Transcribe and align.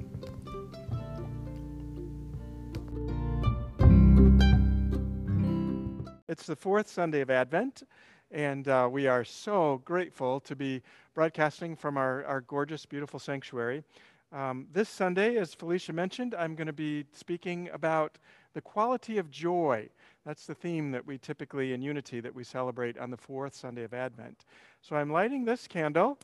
It's 6.28 6.44
the 6.46 6.56
fourth 6.56 6.90
Sunday 6.90 7.22
of 7.22 7.30
Advent. 7.30 7.84
And 8.32 8.66
uh, 8.66 8.88
we 8.90 9.06
are 9.06 9.24
so 9.24 9.82
grateful 9.84 10.40
to 10.40 10.56
be 10.56 10.82
broadcasting 11.12 11.76
from 11.76 11.98
our, 11.98 12.24
our 12.24 12.40
gorgeous, 12.40 12.86
beautiful 12.86 13.20
sanctuary. 13.20 13.84
Um, 14.32 14.66
this 14.72 14.88
Sunday, 14.88 15.36
as 15.36 15.52
Felicia 15.52 15.92
mentioned, 15.92 16.34
I'm 16.34 16.54
going 16.54 16.66
to 16.66 16.72
be 16.72 17.04
speaking 17.12 17.68
about 17.74 18.16
the 18.54 18.62
quality 18.62 19.18
of 19.18 19.30
joy. 19.30 19.86
That's 20.24 20.46
the 20.46 20.54
theme 20.54 20.92
that 20.92 21.06
we 21.06 21.18
typically 21.18 21.74
in 21.74 21.82
Unity 21.82 22.20
that 22.20 22.34
we 22.34 22.42
celebrate 22.42 22.96
on 22.96 23.10
the 23.10 23.18
fourth 23.18 23.54
Sunday 23.54 23.82
of 23.82 23.92
Advent. 23.92 24.46
So 24.80 24.96
I'm 24.96 25.10
lighting 25.10 25.44
this 25.44 25.68
candle 25.68 26.18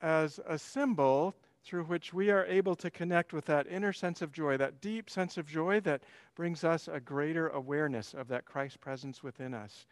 as 0.00 0.38
a 0.46 0.56
symbol 0.56 1.34
through 1.64 1.84
which 1.84 2.14
we 2.14 2.30
are 2.30 2.46
able 2.46 2.74
to 2.76 2.90
connect 2.90 3.32
with 3.32 3.44
that 3.46 3.66
inner 3.66 3.92
sense 3.92 4.22
of 4.22 4.32
joy, 4.32 4.56
that 4.56 4.80
deep 4.80 5.10
sense 5.10 5.36
of 5.36 5.46
joy 5.46 5.80
that 5.80 6.02
brings 6.34 6.64
us 6.64 6.88
a 6.88 7.00
greater 7.00 7.48
awareness 7.48 8.14
of 8.14 8.28
that 8.28 8.44
Christ 8.44 8.80
presence 8.80 9.22
within 9.22 9.54
us. 9.54 9.86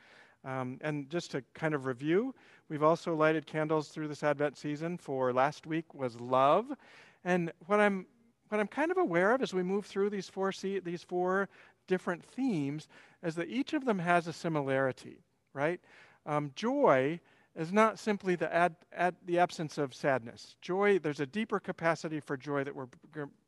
Um, 0.45 0.79
and 0.81 1.11
just 1.11 1.33
to 1.33 1.43
kind 1.55 1.75
of 1.75 1.87
review, 1.87 2.35
we've 2.69 2.83
also 2.83 3.15
lighted 3.15 3.47
candles 3.47 3.89
through 3.89 4.09
this 4.09 4.23
Advent 4.23 4.57
season 4.57 4.97
for 4.97 5.33
last 5.33 5.67
week 5.67 5.93
was 5.93 6.21
love. 6.21 6.67
And 7.25 7.53
what 7.67 7.81
I'm 7.81 8.07
what 8.49 8.61
I'm 8.61 8.69
kind 8.69 8.93
of 8.93 8.99
aware 8.99 9.33
of 9.33 9.43
as 9.43 9.53
we 9.53 9.65
move 9.65 9.87
through 9.87 10.11
these 10.11 10.29
four 10.29 10.53
these 10.53 11.03
four 11.03 11.49
different 11.89 12.25
themes 12.25 12.87
is 13.25 13.35
that 13.35 13.49
each 13.49 13.73
of 13.73 13.85
them 13.85 13.99
has 13.99 14.29
a 14.29 14.33
similarity, 14.33 15.19
right? 15.53 15.81
Um, 16.27 16.53
joy 16.55 17.21
is 17.57 17.73
not 17.73 17.99
simply 17.99 18.37
the, 18.37 18.53
ad, 18.55 18.77
ad, 18.93 19.17
the 19.25 19.39
absence 19.39 19.79
of 19.79 19.95
sadness. 19.95 20.57
Joy, 20.61 20.99
there's 20.99 21.21
a 21.21 21.27
deeper 21.27 21.59
capacity 21.59 22.21
for 22.21 22.37
joy 22.37 22.65
that 22.65 22.75
we're 22.75 22.89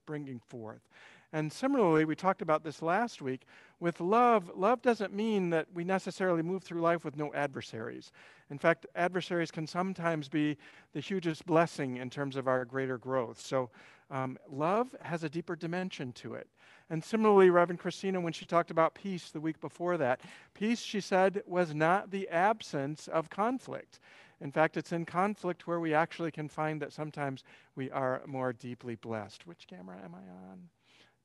bringing 0.06 0.41
forth. 0.48 0.89
And 1.33 1.53
similarly, 1.53 2.06
we 2.06 2.17
talked 2.17 2.41
about 2.41 2.64
this 2.64 2.81
last 2.81 3.20
week. 3.20 3.42
With 3.81 4.01
love, 4.01 4.51
love 4.56 4.81
doesn't 4.81 5.12
mean 5.12 5.51
that 5.51 5.67
we 5.75 5.84
necessarily 5.84 6.42
move 6.42 6.62
through 6.62 6.81
life 6.81 7.05
with 7.05 7.19
no 7.19 7.34
adversaries. 7.34 8.12
In 8.51 8.59
fact, 8.59 8.86
adversaries 8.95 9.51
can 9.51 9.67
sometimes 9.67 10.30
be 10.30 10.57
the 10.95 11.01
hugest 11.01 11.45
blessing 11.45 11.98
in 11.98 12.08
terms 12.08 12.35
of 12.36 12.48
our 12.48 12.64
greater 12.64 12.96
growth. 12.96 13.39
So, 13.40 13.69
um, 14.11 14.39
love 14.51 14.96
has 15.02 15.23
a 15.23 15.29
deeper 15.29 15.55
dimension 15.55 16.13
to 16.13 16.33
it. 16.33 16.48
And 16.91 17.05
similarly, 17.05 17.51
Reverend 17.51 17.81
Christina, 17.81 18.21
when 18.21 18.33
she 18.33 18.47
talked 18.47 18.71
about 18.71 18.95
peace 18.95 19.31
the 19.31 19.41
week 19.41 19.61
before 19.61 19.99
that, 19.99 20.21
peace, 20.55 20.81
she 20.81 21.01
said, 21.01 21.43
was 21.47 21.75
not 21.75 22.11
the 22.11 22.29
absence 22.29 23.09
of 23.09 23.29
conflict. 23.29 24.01
In 24.41 24.53
fact, 24.53 24.77
it's 24.77 24.93
in 24.93 25.05
conflict 25.05 25.67
where 25.67 25.81
we 25.81 25.93
actually 25.93 26.31
can 26.31 26.49
find 26.49 26.81
that 26.81 26.93
sometimes 26.93 27.45
we 27.75 27.91
are 27.91 28.23
more 28.27 28.53
deeply 28.53 28.95
blessed. 28.95 29.47
Which 29.47 29.67
camera 29.67 29.97
am 30.03 30.15
I 30.15 30.51
on? 30.51 30.69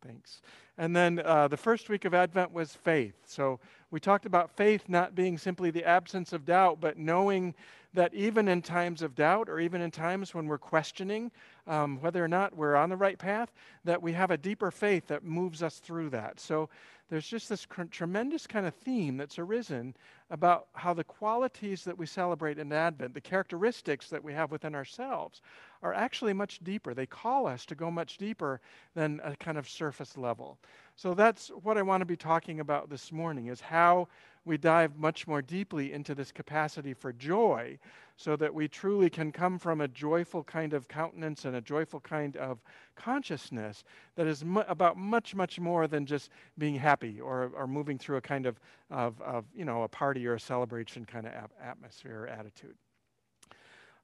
Thanks. 0.06 0.42
And 0.78 0.94
then 0.94 1.22
uh, 1.24 1.48
the 1.48 1.56
first 1.56 1.88
week 1.88 2.04
of 2.04 2.14
Advent 2.14 2.52
was 2.52 2.74
faith. 2.74 3.16
So 3.26 3.60
we 3.90 4.00
talked 4.00 4.26
about 4.26 4.52
faith 4.52 4.90
not 4.90 5.16
being 5.16 5.38
simply 5.38 5.72
the 5.72 5.86
absence 5.86 6.34
of 6.34 6.44
doubt, 6.44 6.82
but 6.82 6.98
knowing 6.98 7.56
that 7.94 8.14
even 8.14 8.48
in 8.48 8.62
times 8.62 9.02
of 9.02 9.16
doubt 9.16 9.50
or 9.50 9.60
even 9.60 9.82
in 9.82 9.92
times 9.92 10.34
when 10.34 10.48
we're 10.48 10.58
questioning 10.58 11.32
um, 11.68 12.00
whether 12.02 12.24
or 12.24 12.28
not 12.28 12.56
we're 12.56 12.76
on 12.76 12.90
the 12.90 12.98
right 12.98 13.18
path, 13.18 13.54
that 13.84 14.02
we 14.02 14.14
have 14.14 14.32
a 14.32 14.38
deeper 14.38 14.72
faith 14.72 15.08
that 15.08 15.24
moves 15.24 15.62
us 15.62 15.80
through 15.80 16.10
that. 16.10 16.40
So 16.40 16.70
there's 17.10 17.28
just 17.28 17.50
this 17.50 17.66
cr- 17.66 17.84
tremendous 17.84 18.48
kind 18.48 18.66
of 18.66 18.74
theme 18.74 19.18
that's 19.18 19.38
arisen 19.38 19.96
about 20.32 20.68
how 20.74 20.94
the 20.94 21.04
qualities 21.04 21.84
that 21.84 21.98
we 21.98 22.08
celebrate 22.08 22.58
in 22.58 22.72
Advent, 22.74 23.14
the 23.14 23.22
characteristics 23.22 24.10
that 24.10 24.24
we 24.24 24.34
have 24.34 24.52
within 24.52 24.74
ourselves, 24.74 25.42
are 25.84 25.94
actually 25.94 26.34
much 26.34 26.60
deeper. 26.64 26.94
They 26.94 27.06
call 27.06 27.46
us 27.46 27.66
to 27.68 27.76
go 27.76 27.92
much 27.92 28.18
deeper 28.18 28.62
than 28.96 29.22
a 29.24 29.36
kind 29.36 29.58
of 29.58 29.70
surface 29.70 30.18
level. 30.18 30.58
So 30.96 31.14
that's 31.14 31.50
what 31.50 31.78
I 31.78 31.84
want 31.84 32.02
to 32.02 32.06
be 32.06 32.18
talking 32.18 32.62
about 32.62 32.90
this 32.90 33.12
morning 33.12 33.48
is 33.48 33.62
how 33.62 34.08
we 34.46 34.58
dive 34.58 34.98
much 34.98 35.28
more 35.28 35.42
deeply 35.42 35.94
into 35.94 36.14
this 36.14 36.32
capacity 36.32 36.94
for 36.94 37.14
joy 37.14 37.78
so 38.18 38.36
that 38.36 38.54
we 38.54 38.68
truly 38.68 39.10
can 39.10 39.32
come 39.32 39.58
from 39.58 39.82
a 39.82 39.88
joyful 39.88 40.44
kind 40.44 40.74
of 40.74 40.88
countenance 40.88 41.46
and 41.46 41.56
a 41.56 41.62
joyful 41.62 42.00
kind 42.00 42.38
of 42.38 42.62
consciousness 42.96 43.84
that 44.16 44.28
is 44.28 44.44
mu- 44.44 44.64
about 44.68 44.98
much, 44.98 45.34
much 45.34 45.60
more 45.60 45.88
than 45.88 46.06
just 46.06 46.30
being 46.58 46.76
happy 46.76 47.20
or, 47.20 47.52
or 47.56 47.68
moving 47.68 47.98
through 47.98 48.18
a 48.18 48.22
kind 48.22 48.46
of, 48.46 48.60
of, 48.92 49.20
of, 49.22 49.46
you 49.56 49.66
know, 49.66 49.84
a 49.84 49.88
party 49.88 50.28
or 50.28 50.36
a 50.36 50.40
celebration 50.40 51.06
kind 51.06 51.26
of 51.26 51.34
ap- 51.34 51.52
atmosphere 51.62 52.24
or 52.24 52.28
attitude. 52.28 52.76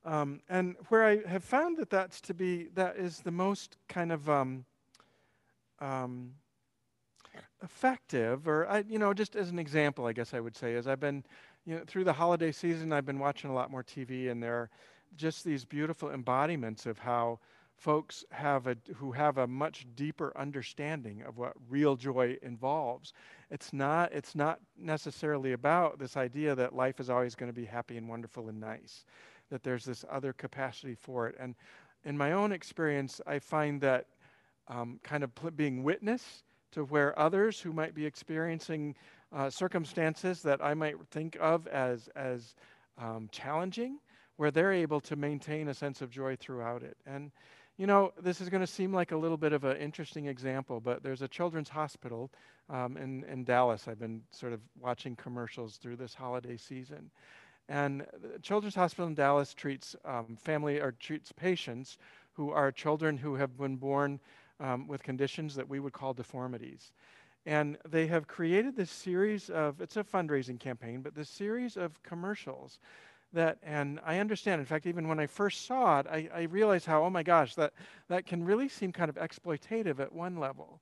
Um, 0.05 0.41
and 0.49 0.75
where 0.87 1.05
I 1.05 1.27
have 1.27 1.43
found 1.43 1.77
that 1.77 1.89
that's 1.89 2.21
to 2.21 2.33
be, 2.33 2.69
that 2.75 2.95
is 2.95 3.19
the 3.19 3.31
most 3.31 3.77
kind 3.89 4.11
of 4.11 4.29
um, 4.29 4.65
um, 5.79 6.31
effective, 7.63 8.47
or 8.47 8.67
I, 8.67 8.83
you 8.87 8.99
know, 8.99 9.13
just 9.13 9.35
as 9.35 9.49
an 9.49 9.59
example, 9.59 10.05
I 10.05 10.13
guess 10.13 10.33
I 10.33 10.39
would 10.39 10.55
say, 10.55 10.73
is 10.73 10.87
I've 10.87 10.99
been, 10.99 11.23
you 11.65 11.75
know, 11.75 11.83
through 11.85 12.03
the 12.03 12.13
holiday 12.13 12.51
season, 12.51 12.93
I've 12.93 13.05
been 13.05 13.19
watching 13.19 13.49
a 13.49 13.53
lot 13.53 13.71
more 13.71 13.83
TV, 13.83 14.29
and 14.29 14.41
there 14.41 14.55
are 14.55 14.69
just 15.15 15.43
these 15.43 15.65
beautiful 15.65 16.09
embodiments 16.09 16.85
of 16.85 16.99
how 16.99 17.39
folks 17.79 18.25
have 18.31 18.67
a 18.67 18.75
who 18.95 19.11
have 19.11 19.37
a 19.37 19.47
much 19.47 19.87
deeper 19.95 20.33
understanding 20.35 21.23
of 21.23 21.37
what 21.37 21.53
real 21.69 21.95
joy 21.95 22.37
involves. 22.41 23.13
It's 23.49 23.73
not 23.73 24.11
it's 24.13 24.35
not 24.35 24.59
necessarily 24.77 25.53
about 25.53 25.97
this 25.97 26.17
idea 26.17 26.55
that 26.55 26.75
life 26.75 26.99
is 26.99 27.09
always 27.09 27.35
going 27.35 27.51
to 27.51 27.59
be 27.59 27.65
happy 27.65 27.97
and 27.97 28.07
wonderful 28.07 28.49
and 28.49 28.59
nice. 28.59 29.05
That 29.49 29.63
there's 29.63 29.85
this 29.85 30.05
other 30.11 30.33
capacity 30.33 30.95
for 30.95 31.27
it. 31.27 31.35
And 31.39 31.55
in 32.03 32.17
my 32.17 32.33
own 32.33 32.51
experience, 32.51 33.19
I 33.25 33.39
find 33.39 33.81
that 33.81 34.05
um, 34.67 34.99
kind 35.03 35.23
of 35.23 35.33
pl- 35.33 35.51
being 35.51 35.83
witness 35.83 36.43
to 36.71 36.83
where 36.85 37.17
others 37.17 37.59
who 37.59 37.73
might 37.73 37.93
be 37.93 38.05
experiencing 38.05 38.95
uh, 39.31 39.49
circumstances 39.49 40.41
that 40.41 40.63
I 40.63 40.73
might 40.73 40.95
think 41.11 41.37
of 41.39 41.67
as, 41.67 42.09
as 42.15 42.55
um, 42.97 43.29
challenging, 43.31 43.99
where 44.37 44.51
they're 44.51 44.73
able 44.73 45.01
to 45.01 45.15
maintain 45.15 45.67
a 45.67 45.73
sense 45.73 46.01
of 46.01 46.09
joy 46.09 46.35
throughout 46.35 46.83
it. 46.83 46.97
And, 47.05 47.31
you 47.77 47.87
know, 47.87 48.13
this 48.21 48.41
is 48.41 48.49
going 48.49 48.61
to 48.61 48.67
seem 48.67 48.93
like 48.93 49.11
a 49.11 49.17
little 49.17 49.37
bit 49.37 49.53
of 49.53 49.63
an 49.63 49.77
interesting 49.77 50.27
example, 50.27 50.79
but 50.79 51.03
there's 51.03 51.21
a 51.21 51.27
children's 51.27 51.69
hospital 51.69 52.31
um, 52.69 52.97
in, 52.97 53.23
in 53.25 53.43
Dallas. 53.43 53.87
I've 53.87 53.99
been 53.99 54.21
sort 54.31 54.53
of 54.53 54.61
watching 54.79 55.15
commercials 55.15 55.77
through 55.77 55.97
this 55.97 56.13
holiday 56.13 56.57
season. 56.57 57.11
And 57.67 58.05
the 58.33 58.39
Children's 58.39 58.75
Hospital 58.75 59.07
in 59.07 59.13
Dallas 59.13 59.53
treats 59.53 59.95
um, 60.03 60.37
family 60.41 60.79
or 60.79 60.91
treats 60.93 61.31
patients 61.31 61.99
who 62.33 62.49
are 62.49 62.71
children 62.71 63.17
who 63.17 63.35
have 63.35 63.57
been 63.57 63.75
born 63.75 64.19
um, 64.59 64.87
with 64.87 65.03
conditions 65.03 65.55
that 65.55 65.67
we 65.67 65.79
would 65.79 65.93
call 65.93 66.13
deformities. 66.13 66.91
And 67.45 67.77
they 67.87 68.07
have 68.07 68.27
created 68.27 68.75
this 68.75 68.91
series 68.91 69.49
of, 69.49 69.81
it's 69.81 69.97
a 69.97 70.03
fundraising 70.03 70.59
campaign, 70.59 71.01
but 71.01 71.15
this 71.15 71.29
series 71.29 71.77
of 71.77 72.01
commercials 72.03 72.79
that, 73.31 73.57
and 73.63 73.99
I 74.05 74.19
understand, 74.19 74.59
in 74.59 74.65
fact, 74.65 74.85
even 74.87 75.07
when 75.07 75.19
I 75.19 75.27
first 75.27 75.65
saw 75.65 75.99
it, 75.99 76.07
I, 76.07 76.29
I 76.33 76.41
realized 76.43 76.85
how, 76.85 77.03
oh 77.03 77.09
my 77.09 77.23
gosh, 77.23 77.55
that, 77.55 77.73
that 78.07 78.25
can 78.25 78.43
really 78.43 78.67
seem 78.67 78.91
kind 78.91 79.09
of 79.09 79.15
exploitative 79.15 79.99
at 79.99 80.11
one 80.11 80.37
level. 80.37 80.81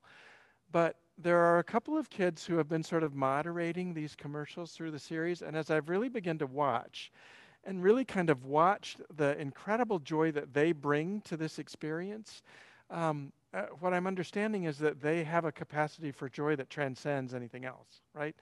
But 0.72 0.96
there 1.16 1.38
are 1.38 1.58
a 1.58 1.64
couple 1.64 1.96
of 1.96 2.10
kids 2.10 2.46
who 2.46 2.56
have 2.56 2.68
been 2.68 2.82
sort 2.82 3.02
of 3.02 3.14
moderating 3.14 3.92
these 3.92 4.14
commercials 4.14 4.72
through 4.72 4.90
the 4.90 4.98
series, 4.98 5.42
and 5.42 5.56
as 5.56 5.70
I've 5.70 5.88
really 5.88 6.08
begun 6.08 6.38
to 6.38 6.46
watch, 6.46 7.12
and 7.64 7.82
really 7.82 8.04
kind 8.04 8.30
of 8.30 8.44
watched 8.44 9.00
the 9.16 9.38
incredible 9.38 9.98
joy 9.98 10.32
that 10.32 10.54
they 10.54 10.72
bring 10.72 11.20
to 11.22 11.36
this 11.36 11.58
experience, 11.58 12.42
um, 12.90 13.32
uh, 13.54 13.62
what 13.80 13.94
I'm 13.94 14.06
understanding 14.06 14.64
is 14.64 14.78
that 14.78 15.00
they 15.00 15.24
have 15.24 15.44
a 15.44 15.52
capacity 15.52 16.12
for 16.12 16.28
joy 16.28 16.56
that 16.56 16.70
transcends 16.70 17.34
anything 17.34 17.64
else, 17.64 18.02
right? 18.14 18.36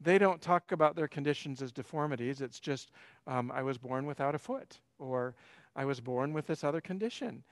they 0.00 0.18
don't 0.18 0.40
talk 0.40 0.72
about 0.72 0.94
their 0.94 1.08
conditions 1.08 1.60
as 1.60 1.72
deformities. 1.72 2.40
It's 2.40 2.60
just, 2.60 2.92
um, 3.26 3.50
I 3.50 3.62
was 3.62 3.78
born 3.78 4.06
without 4.06 4.34
a 4.34 4.38
foot, 4.38 4.78
or 4.98 5.34
I 5.74 5.84
was 5.84 6.00
born 6.00 6.32
with 6.32 6.46
this 6.46 6.62
other 6.62 6.80
condition. 6.80 7.42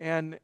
And 0.00 0.38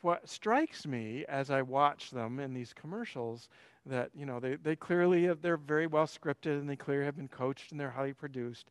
what 0.00 0.28
strikes 0.28 0.86
me 0.86 1.24
as 1.28 1.50
I 1.50 1.62
watch 1.62 2.10
them 2.10 2.40
in 2.40 2.52
these 2.52 2.72
commercials 2.74 3.48
that, 3.86 4.10
you 4.14 4.26
know, 4.26 4.40
they, 4.40 4.56
they 4.56 4.76
clearly 4.76 5.24
have, 5.24 5.40
they're 5.40 5.56
very 5.56 5.86
well 5.86 6.06
scripted 6.06 6.58
and 6.58 6.68
they 6.68 6.76
clearly 6.76 7.04
have 7.04 7.16
been 7.16 7.28
coached 7.28 7.70
and 7.70 7.80
they're 7.80 7.90
highly 7.90 8.12
produced. 8.12 8.70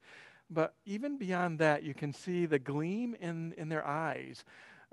But 0.50 0.76
even 0.86 1.18
beyond 1.18 1.58
that, 1.60 1.84
you 1.84 1.94
can 1.94 2.14
see 2.14 2.46
the 2.46 2.60
gleam 2.60 3.16
in, 3.20 3.54
in 3.58 3.70
their 3.70 3.88
eyes 3.88 4.44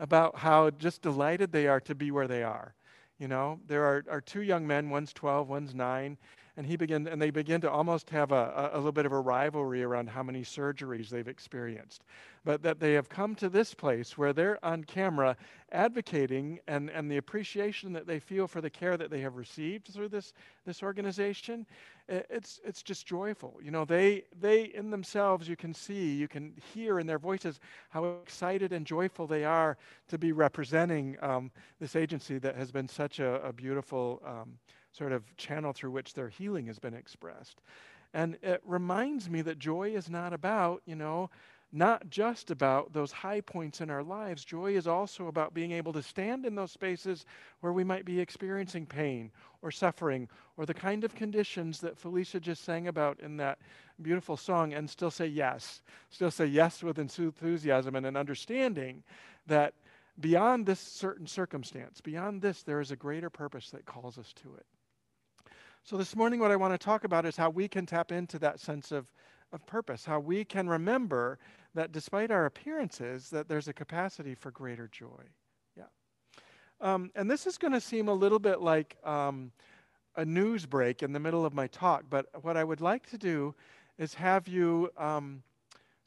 about 0.00 0.36
how 0.36 0.70
just 0.70 1.02
delighted 1.02 1.52
they 1.52 1.68
are 1.68 1.80
to 1.80 1.94
be 1.94 2.10
where 2.10 2.26
they 2.26 2.42
are. 2.42 2.74
You 3.18 3.28
know, 3.28 3.60
there 3.68 3.84
are, 3.84 4.04
are 4.10 4.20
two 4.20 4.40
young 4.40 4.66
men, 4.66 4.90
one's 4.90 5.12
12, 5.12 5.48
one's 5.48 5.74
9, 5.74 6.16
and 6.56 6.66
he 6.66 6.76
begin 6.76 7.06
and 7.06 7.20
they 7.20 7.30
begin 7.30 7.60
to 7.60 7.70
almost 7.70 8.10
have 8.10 8.32
a, 8.32 8.70
a, 8.74 8.76
a, 8.76 8.76
little 8.76 8.92
bit 8.92 9.06
of 9.06 9.12
a 9.12 9.20
rivalry 9.20 9.82
around 9.82 10.08
how 10.08 10.22
many 10.22 10.42
surgeries 10.42 11.08
they've 11.08 11.28
experienced 11.28 12.04
but 12.44 12.62
that 12.62 12.80
they 12.80 12.94
have 12.94 13.08
come 13.08 13.34
to 13.34 13.48
this 13.48 13.74
place 13.74 14.16
where 14.16 14.32
they're 14.32 14.62
on 14.64 14.82
camera 14.84 15.36
advocating 15.72 16.58
and, 16.66 16.90
and 16.90 17.10
the 17.10 17.18
appreciation 17.18 17.92
that 17.92 18.06
they 18.06 18.18
feel 18.18 18.46
for 18.46 18.60
the 18.60 18.70
care 18.70 18.96
that 18.96 19.10
they 19.10 19.20
have 19.20 19.36
received 19.36 19.88
through 19.88 20.08
this, 20.08 20.32
this 20.66 20.82
organization 20.82 21.66
it's, 22.10 22.60
it's 22.64 22.82
just 22.82 23.06
joyful 23.06 23.58
you 23.62 23.70
know 23.70 23.84
they, 23.84 24.24
they 24.40 24.64
in 24.74 24.90
themselves 24.90 25.48
you 25.48 25.56
can 25.56 25.72
see 25.72 26.14
you 26.14 26.28
can 26.28 26.52
hear 26.74 26.98
in 26.98 27.06
their 27.06 27.18
voices 27.18 27.60
how 27.88 28.04
excited 28.22 28.72
and 28.72 28.86
joyful 28.86 29.26
they 29.26 29.44
are 29.44 29.76
to 30.08 30.18
be 30.18 30.32
representing 30.32 31.16
um, 31.22 31.50
this 31.80 31.96
agency 31.96 32.38
that 32.38 32.56
has 32.56 32.70
been 32.70 32.88
such 32.88 33.20
a, 33.20 33.40
a 33.42 33.52
beautiful 33.52 34.22
um, 34.26 34.58
sort 34.92 35.12
of 35.12 35.36
channel 35.36 35.72
through 35.72 35.90
which 35.90 36.14
their 36.14 36.28
healing 36.28 36.66
has 36.66 36.78
been 36.78 36.94
expressed. 36.94 37.60
And 38.12 38.38
it 38.42 38.60
reminds 38.64 39.30
me 39.30 39.42
that 39.42 39.58
joy 39.58 39.90
is 39.90 40.10
not 40.10 40.32
about, 40.32 40.82
you 40.84 40.96
know, 40.96 41.30
not 41.72 42.10
just 42.10 42.50
about 42.50 42.92
those 42.92 43.12
high 43.12 43.40
points 43.40 43.80
in 43.80 43.90
our 43.90 44.02
lives. 44.02 44.44
Joy 44.44 44.76
is 44.76 44.86
also 44.86 45.28
about 45.28 45.54
being 45.54 45.70
able 45.72 45.92
to 45.92 46.02
stand 46.02 46.44
in 46.44 46.54
those 46.54 46.72
spaces 46.72 47.24
where 47.60 47.72
we 47.72 47.84
might 47.84 48.04
be 48.04 48.18
experiencing 48.18 48.86
pain 48.86 49.30
or 49.62 49.70
suffering 49.70 50.28
or 50.56 50.66
the 50.66 50.74
kind 50.74 51.04
of 51.04 51.14
conditions 51.14 51.78
that 51.80 51.96
Felicia 51.96 52.40
just 52.40 52.64
sang 52.64 52.88
about 52.88 53.20
in 53.20 53.36
that 53.36 53.58
beautiful 54.02 54.36
song 54.36 54.72
and 54.72 54.90
still 54.90 55.10
say 55.10 55.26
yes. 55.26 55.82
Still 56.10 56.30
say 56.30 56.46
yes 56.46 56.82
with 56.82 56.98
enthusiasm 56.98 57.94
and 57.94 58.06
an 58.06 58.16
understanding 58.16 59.04
that 59.46 59.74
beyond 60.18 60.66
this 60.66 60.80
certain 60.80 61.26
circumstance, 61.26 62.00
beyond 62.00 62.42
this, 62.42 62.62
there 62.62 62.80
is 62.80 62.90
a 62.90 62.96
greater 62.96 63.30
purpose 63.30 63.70
that 63.70 63.86
calls 63.86 64.18
us 64.18 64.32
to 64.42 64.54
it. 64.56 64.66
So, 65.82 65.96
this 65.96 66.14
morning, 66.14 66.40
what 66.40 66.50
I 66.50 66.56
want 66.56 66.74
to 66.74 66.78
talk 66.78 67.04
about 67.04 67.24
is 67.24 67.36
how 67.36 67.48
we 67.48 67.66
can 67.66 67.86
tap 67.86 68.12
into 68.12 68.38
that 68.40 68.60
sense 68.60 68.92
of, 68.92 69.10
of 69.50 69.64
purpose, 69.66 70.04
how 70.04 70.20
we 70.20 70.44
can 70.44 70.68
remember 70.68 71.38
that 71.74 71.92
despite 71.92 72.30
our 72.30 72.46
appearances, 72.46 73.30
that 73.30 73.48
there's 73.48 73.68
a 73.68 73.72
capacity 73.72 74.34
for 74.34 74.50
greater 74.50 74.88
joy. 74.88 75.22
Yeah. 75.76 75.84
Um, 76.80 77.10
and 77.14 77.30
this 77.30 77.46
is 77.46 77.58
going 77.58 77.72
to 77.72 77.80
seem 77.80 78.08
a 78.08 78.14
little 78.14 78.38
bit 78.38 78.60
like 78.60 78.96
um, 79.04 79.52
a 80.16 80.24
news 80.24 80.66
break 80.66 81.02
in 81.02 81.12
the 81.12 81.20
middle 81.20 81.44
of 81.44 81.54
my 81.54 81.66
talk, 81.68 82.04
but 82.10 82.26
what 82.42 82.56
I 82.56 82.64
would 82.64 82.80
like 82.80 83.08
to 83.10 83.18
do 83.18 83.54
is 83.98 84.14
have 84.14 84.48
you. 84.48 84.90
Um, 84.96 85.42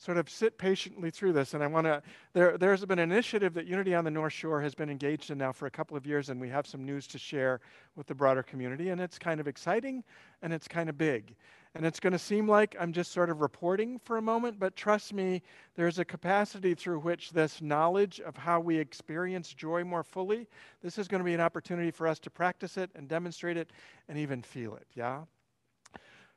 sort 0.04 0.18
of 0.18 0.30
sit 0.30 0.58
patiently 0.58 1.10
through 1.10 1.34
this. 1.34 1.54
And 1.54 1.64
I 1.64 1.68
want 1.68 1.86
to, 1.86 2.02
there, 2.34 2.58
there's 2.58 2.84
been 2.86 3.00
an 3.00 3.12
initiative 3.12 3.54
that 3.54 3.68
Unity 3.68 3.96
on 3.96 4.04
the 4.04 4.12
North 4.12 4.34
Shore 4.34 4.62
has 4.62 4.76
been 4.76 4.90
engaged 4.90 5.32
in 5.32 5.38
now 5.38 5.52
for 5.52 5.66
a 5.66 5.72
couple 5.72 5.96
of 5.96 6.06
years, 6.06 6.30
and 6.30 6.42
we 6.42 6.50
have 6.50 6.68
some 6.68 6.84
news 6.84 7.08
to 7.08 7.18
share 7.18 7.62
with 7.96 8.08
the 8.08 8.16
broader 8.16 8.44
community. 8.44 8.90
And 8.90 9.00
it's 9.00 9.18
kind 9.18 9.40
of 9.40 9.48
exciting 9.48 10.04
and 10.42 10.52
it's 10.52 10.68
kind 10.68 10.90
of 10.90 10.98
big. 10.98 11.36
And 11.76 11.86
it's 11.86 12.00
going 12.00 12.14
to 12.14 12.20
seem 12.20 12.48
like 12.48 12.76
I'm 12.80 12.94
just 12.94 13.12
sort 13.12 13.32
of 13.32 13.42
reporting 13.42 13.98
for 13.98 14.18
a 14.18 14.22
moment, 14.22 14.60
but 14.60 14.76
trust 14.76 15.12
me, 15.12 15.42
there's 15.76 15.98
a 15.98 16.06
capacity 16.06 16.76
through 16.76 17.00
which 17.00 17.32
this 17.32 17.62
knowledge 17.62 18.20
of 18.20 18.38
how 18.38 18.60
we 18.60 18.78
experience 18.78 19.54
joy 19.54 19.84
more 19.84 20.04
fully, 20.04 20.48
this 20.84 21.00
is 21.00 21.08
going 21.08 21.20
to 21.20 21.26
be 21.26 21.34
an 21.34 21.42
opportunity 21.42 21.90
for 21.90 22.08
us 22.08 22.20
to 22.20 22.30
practice 22.30 22.78
it 22.78 22.92
and 22.94 23.08
demonstrate 23.08 23.58
it 23.58 23.72
and 24.08 24.20
even 24.20 24.44
feel 24.44 24.76
it. 24.76 24.86
Yeah? 24.94 25.22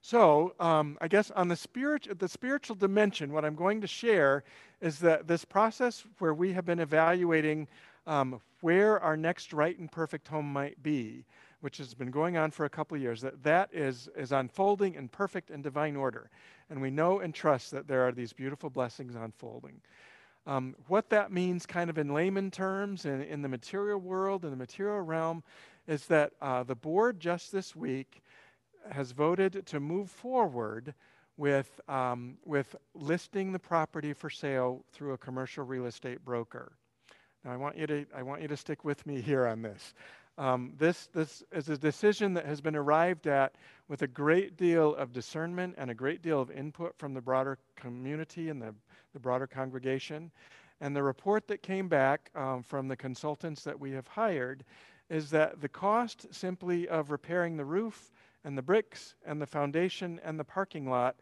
So, 0.01 0.55
um, 0.59 0.97
I 1.01 1.09
guess 1.09 1.31
on 1.33 1.49
the, 1.49 1.57
spirit, 1.57 2.19
the 2.19 2.29
spiritual 2.29 2.77
dimension, 2.77 3.33
what 3.33 3.45
I'm 3.45 3.57
going 3.57 3.81
to 3.81 3.87
share 3.87 4.45
is 4.81 5.01
that 5.01 5.27
this 5.27 5.45
process 5.45 6.05
where 6.19 6.33
we 6.33 6.53
have 6.53 6.65
been 6.65 6.79
evaluating 6.81 7.69
um, 8.07 8.41
where 8.61 9.01
our 9.01 9.17
next 9.17 9.53
right 9.53 9.77
and 9.79 9.91
perfect 9.91 10.29
home 10.29 10.53
might 10.53 10.83
be, 10.83 11.25
which 11.67 11.79
has 11.79 11.95
been 11.95 12.13
going 12.13 12.37
on 12.37 12.49
for 12.53 12.65
a 12.65 12.71
couple 12.71 12.95
of 12.95 13.03
years, 13.03 13.21
that 13.21 13.43
that 13.43 13.69
is, 13.73 14.09
is 14.17 14.31
unfolding 14.31 14.95
in 14.95 15.09
perfect 15.09 15.51
and 15.51 15.65
divine 15.65 15.97
order. 15.97 16.31
And 16.71 16.81
we 16.81 16.91
know 16.91 17.19
and 17.19 17.35
trust 17.35 17.73
that 17.73 17.89
there 17.89 18.07
are 18.07 18.13
these 18.13 18.33
beautiful 18.33 18.71
blessings 18.71 19.17
unfolding. 19.17 19.81
Um, 20.47 20.77
what 20.87 21.11
that 21.11 21.33
means, 21.33 21.67
kind 21.67 21.91
of 21.91 21.99
in 21.99 22.15
layman 22.15 22.53
terms, 22.53 23.05
in, 23.05 23.21
in 23.21 23.43
the 23.43 23.49
material 23.49 23.99
world, 23.99 24.45
in 24.45 24.51
the 24.53 24.57
material 24.57 25.01
realm, 25.01 25.43
is 25.89 26.07
that 26.07 26.35
uh, 26.41 26.63
the 26.63 26.77
board 26.77 27.19
just 27.19 27.51
this 27.51 27.75
week 27.75 28.23
has 28.93 29.11
voted 29.11 29.67
to 29.67 29.81
move 29.81 30.09
forward 30.09 30.95
with, 31.37 31.81
um, 31.89 32.39
with 32.45 32.77
listing 32.95 33.51
the 33.51 33.59
property 33.59 34.13
for 34.13 34.31
sale 34.31 34.85
through 34.93 35.15
a 35.15 35.19
commercial 35.19 35.65
real 35.65 35.87
estate 35.87 36.25
broker. 36.25 36.71
Now, 37.45 37.51
I 37.51 37.57
want 37.57 37.77
you 37.77 37.89
to, 37.89 38.07
I 38.15 38.23
want 38.23 38.41
you 38.43 38.47
to 38.47 38.57
stick 38.57 38.85
with 38.85 39.05
me 39.05 39.21
here 39.21 39.49
on 39.49 39.63
this. 39.63 39.95
Um, 40.39 40.73
this, 40.77 41.09
this 41.15 41.43
is 41.53 41.69
a 41.69 41.79
decision 41.79 42.35
that 42.35 42.45
has 42.45 42.61
been 42.61 42.77
arrived 42.77 43.27
at 43.27 43.55
with 43.89 44.03
a 44.03 44.07
great 44.07 44.57
deal 44.57 44.95
of 44.95 45.13
discernment 45.13 45.75
and 45.79 45.91
a 45.91 45.95
great 45.95 46.21
deal 46.21 46.41
of 46.41 46.51
input 46.51 46.95
from 46.99 47.15
the 47.15 47.21
broader 47.23 47.59
community 47.75 48.51
and 48.51 48.61
the, 48.61 48.75
the 49.15 49.21
broader 49.21 49.47
congregation. 49.47 50.31
And 50.81 50.95
the 50.95 51.03
report 51.03 51.49
that 51.49 51.63
came 51.63 51.89
back 51.89 52.31
um, 52.35 52.63
from 52.63 52.89
the 52.89 52.97
consultants 52.97 53.63
that 53.65 53.81
we 53.81 53.93
have 53.93 54.07
hired 54.07 54.65
is 55.09 55.31
that 55.31 55.61
the 55.61 55.69
cost 55.69 56.27
simply 56.35 56.87
of 56.89 57.11
repairing 57.11 57.57
the 57.57 57.65
roof 57.65 58.11
and 58.45 58.59
the 58.59 58.63
bricks 58.63 59.15
and 59.25 59.41
the 59.41 59.47
foundation 59.47 60.21
and 60.23 60.39
the 60.39 60.45
parking 60.45 60.91
lot 60.91 61.17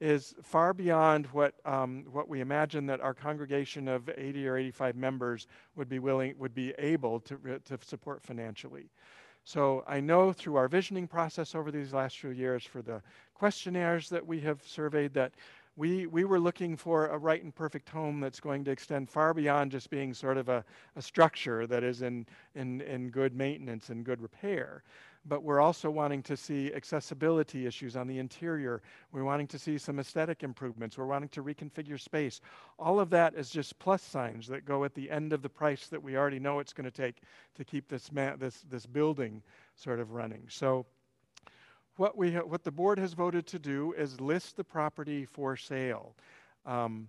is 0.00 0.34
far 0.42 0.72
beyond 0.72 1.26
what, 1.26 1.54
um, 1.64 2.04
what 2.10 2.28
we 2.28 2.40
imagine 2.40 2.86
that 2.86 3.00
our 3.00 3.14
congregation 3.14 3.88
of 3.88 4.08
80 4.16 4.46
or 4.46 4.56
85 4.56 4.96
members 4.96 5.46
would 5.76 5.88
be 5.88 5.98
willing, 5.98 6.34
would 6.38 6.54
be 6.54 6.72
able 6.78 7.20
to, 7.20 7.60
to 7.64 7.78
support 7.84 8.22
financially. 8.22 8.90
So 9.44 9.82
I 9.86 10.00
know 10.00 10.32
through 10.32 10.56
our 10.56 10.68
visioning 10.68 11.08
process 11.08 11.54
over 11.54 11.70
these 11.70 11.92
last 11.92 12.18
few 12.18 12.30
years 12.30 12.64
for 12.64 12.82
the 12.82 13.02
questionnaires 13.34 14.08
that 14.10 14.26
we 14.26 14.40
have 14.40 14.62
surveyed 14.64 15.14
that 15.14 15.32
we, 15.74 16.06
we 16.06 16.24
were 16.24 16.40
looking 16.40 16.76
for 16.76 17.06
a 17.06 17.16
right 17.16 17.42
and 17.42 17.54
perfect 17.54 17.88
home 17.88 18.20
that's 18.20 18.40
going 18.40 18.64
to 18.64 18.70
extend 18.72 19.08
far 19.08 19.32
beyond 19.32 19.70
just 19.70 19.90
being 19.90 20.12
sort 20.12 20.36
of 20.36 20.48
a, 20.48 20.64
a 20.96 21.02
structure 21.02 21.68
that 21.68 21.84
is 21.84 22.02
in, 22.02 22.26
in, 22.56 22.80
in 22.80 23.10
good 23.10 23.34
maintenance 23.34 23.88
and 23.88 24.04
good 24.04 24.20
repair 24.20 24.82
but 25.28 25.42
we're 25.42 25.60
also 25.60 25.90
wanting 25.90 26.22
to 26.24 26.36
see 26.36 26.72
accessibility 26.72 27.66
issues 27.66 27.96
on 27.96 28.06
the 28.06 28.18
interior. 28.18 28.82
We're 29.12 29.24
wanting 29.24 29.46
to 29.48 29.58
see 29.58 29.78
some 29.78 29.98
aesthetic 29.98 30.42
improvements. 30.42 30.96
We're 30.96 31.06
wanting 31.06 31.28
to 31.30 31.42
reconfigure 31.42 32.00
space. 32.00 32.40
All 32.78 32.98
of 32.98 33.10
that 33.10 33.34
is 33.34 33.50
just 33.50 33.78
plus 33.78 34.02
signs 34.02 34.46
that 34.48 34.64
go 34.64 34.84
at 34.84 34.94
the 34.94 35.10
end 35.10 35.32
of 35.32 35.42
the 35.42 35.48
price 35.48 35.86
that 35.88 36.02
we 36.02 36.16
already 36.16 36.38
know 36.38 36.58
it's 36.58 36.72
going 36.72 36.90
to 36.90 36.90
take 36.90 37.22
to 37.56 37.64
keep 37.64 37.88
this, 37.88 38.10
this, 38.38 38.64
this 38.70 38.86
building 38.86 39.42
sort 39.76 40.00
of 40.00 40.12
running. 40.12 40.44
So 40.48 40.86
what, 41.96 42.16
we 42.16 42.32
ha- 42.32 42.40
what 42.40 42.64
the 42.64 42.70
board 42.70 42.98
has 42.98 43.12
voted 43.12 43.46
to 43.48 43.58
do 43.58 43.92
is 43.96 44.20
list 44.20 44.56
the 44.56 44.64
property 44.64 45.24
for 45.24 45.56
sale. 45.56 46.14
Um, 46.64 47.08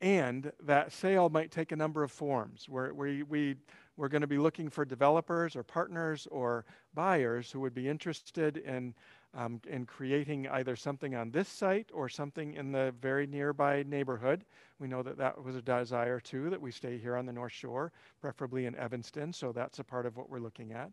and 0.00 0.52
that 0.62 0.92
sale 0.92 1.28
might 1.28 1.50
take 1.50 1.72
a 1.72 1.76
number 1.76 2.02
of 2.02 2.12
forms 2.12 2.68
where 2.68 2.94
we, 2.94 3.24
we 3.24 3.56
we're 3.98 4.08
going 4.08 4.22
to 4.22 4.28
be 4.28 4.38
looking 4.38 4.70
for 4.70 4.84
developers 4.84 5.56
or 5.56 5.64
partners 5.64 6.28
or 6.30 6.64
buyers 6.94 7.50
who 7.50 7.58
would 7.58 7.74
be 7.74 7.88
interested 7.88 8.58
in, 8.58 8.94
um, 9.34 9.60
in 9.68 9.84
creating 9.84 10.46
either 10.48 10.76
something 10.76 11.16
on 11.16 11.32
this 11.32 11.48
site 11.48 11.90
or 11.92 12.08
something 12.08 12.54
in 12.54 12.70
the 12.70 12.94
very 13.02 13.26
nearby 13.26 13.82
neighborhood. 13.88 14.44
We 14.78 14.86
know 14.86 15.02
that 15.02 15.18
that 15.18 15.42
was 15.42 15.56
a 15.56 15.62
desire 15.62 16.20
too, 16.20 16.48
that 16.48 16.60
we 16.60 16.70
stay 16.70 16.96
here 16.96 17.16
on 17.16 17.26
the 17.26 17.32
North 17.32 17.52
Shore, 17.52 17.92
preferably 18.20 18.66
in 18.66 18.76
Evanston, 18.76 19.32
so 19.32 19.50
that's 19.50 19.80
a 19.80 19.84
part 19.84 20.06
of 20.06 20.16
what 20.16 20.30
we're 20.30 20.38
looking 20.38 20.72
at. 20.72 20.92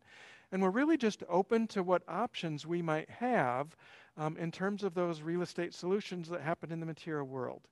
And 0.51 0.59
we're 0.59 0.71
really 0.71 0.97
just 0.97 1.21
open 1.29 1.67
to 1.67 1.83
what 1.83 2.01
options 2.07 2.65
we 2.65 2.81
might 2.81 3.09
have 3.09 3.75
um, 4.17 4.35
in 4.37 4.51
terms 4.51 4.83
of 4.83 4.95
those 4.95 5.21
real 5.21 5.43
estate 5.43 5.75
solutions 5.75 6.27
that 6.29 6.41
happen 6.41 6.71
in 6.71 6.79
the 6.79 6.85
material 6.87 7.27
world. 7.27 7.67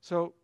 So 0.00 0.34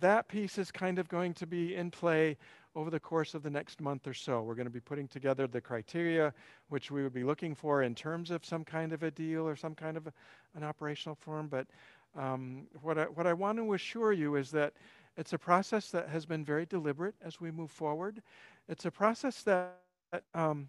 that 0.00 0.26
piece 0.26 0.58
is 0.58 0.72
kind 0.72 0.98
of 0.98 1.08
going 1.08 1.34
to 1.34 1.46
be 1.46 1.76
in 1.76 1.90
play 1.90 2.36
over 2.74 2.90
the 2.90 3.00
course 3.00 3.34
of 3.34 3.42
the 3.42 3.50
next 3.50 3.80
month 3.80 4.06
or 4.06 4.14
so. 4.14 4.42
We're 4.42 4.54
going 4.54 4.66
to 4.66 4.72
be 4.72 4.80
putting 4.80 5.08
together 5.08 5.46
the 5.46 5.60
criteria 5.60 6.32
which 6.68 6.90
we 6.90 7.02
would 7.02 7.14
be 7.14 7.24
looking 7.24 7.54
for 7.54 7.82
in 7.82 7.94
terms 7.94 8.30
of 8.30 8.44
some 8.44 8.64
kind 8.64 8.92
of 8.92 9.02
a 9.02 9.10
deal 9.10 9.46
or 9.46 9.56
some 9.56 9.74
kind 9.74 9.96
of 9.96 10.06
a, 10.06 10.12
an 10.56 10.64
operational 10.64 11.14
form. 11.14 11.48
But 11.48 11.66
um, 12.16 12.66
what, 12.82 12.98
I, 12.98 13.04
what 13.04 13.26
I 13.26 13.32
want 13.32 13.58
to 13.58 13.74
assure 13.74 14.12
you 14.12 14.36
is 14.36 14.50
that 14.52 14.72
it's 15.16 15.32
a 15.32 15.38
process 15.38 15.90
that 15.90 16.08
has 16.08 16.26
been 16.26 16.44
very 16.44 16.66
deliberate 16.66 17.14
as 17.24 17.40
we 17.40 17.50
move 17.50 17.70
forward. 17.70 18.22
It's 18.68 18.84
a 18.84 18.90
process 18.90 19.42
that 19.42 19.76
um, 20.34 20.68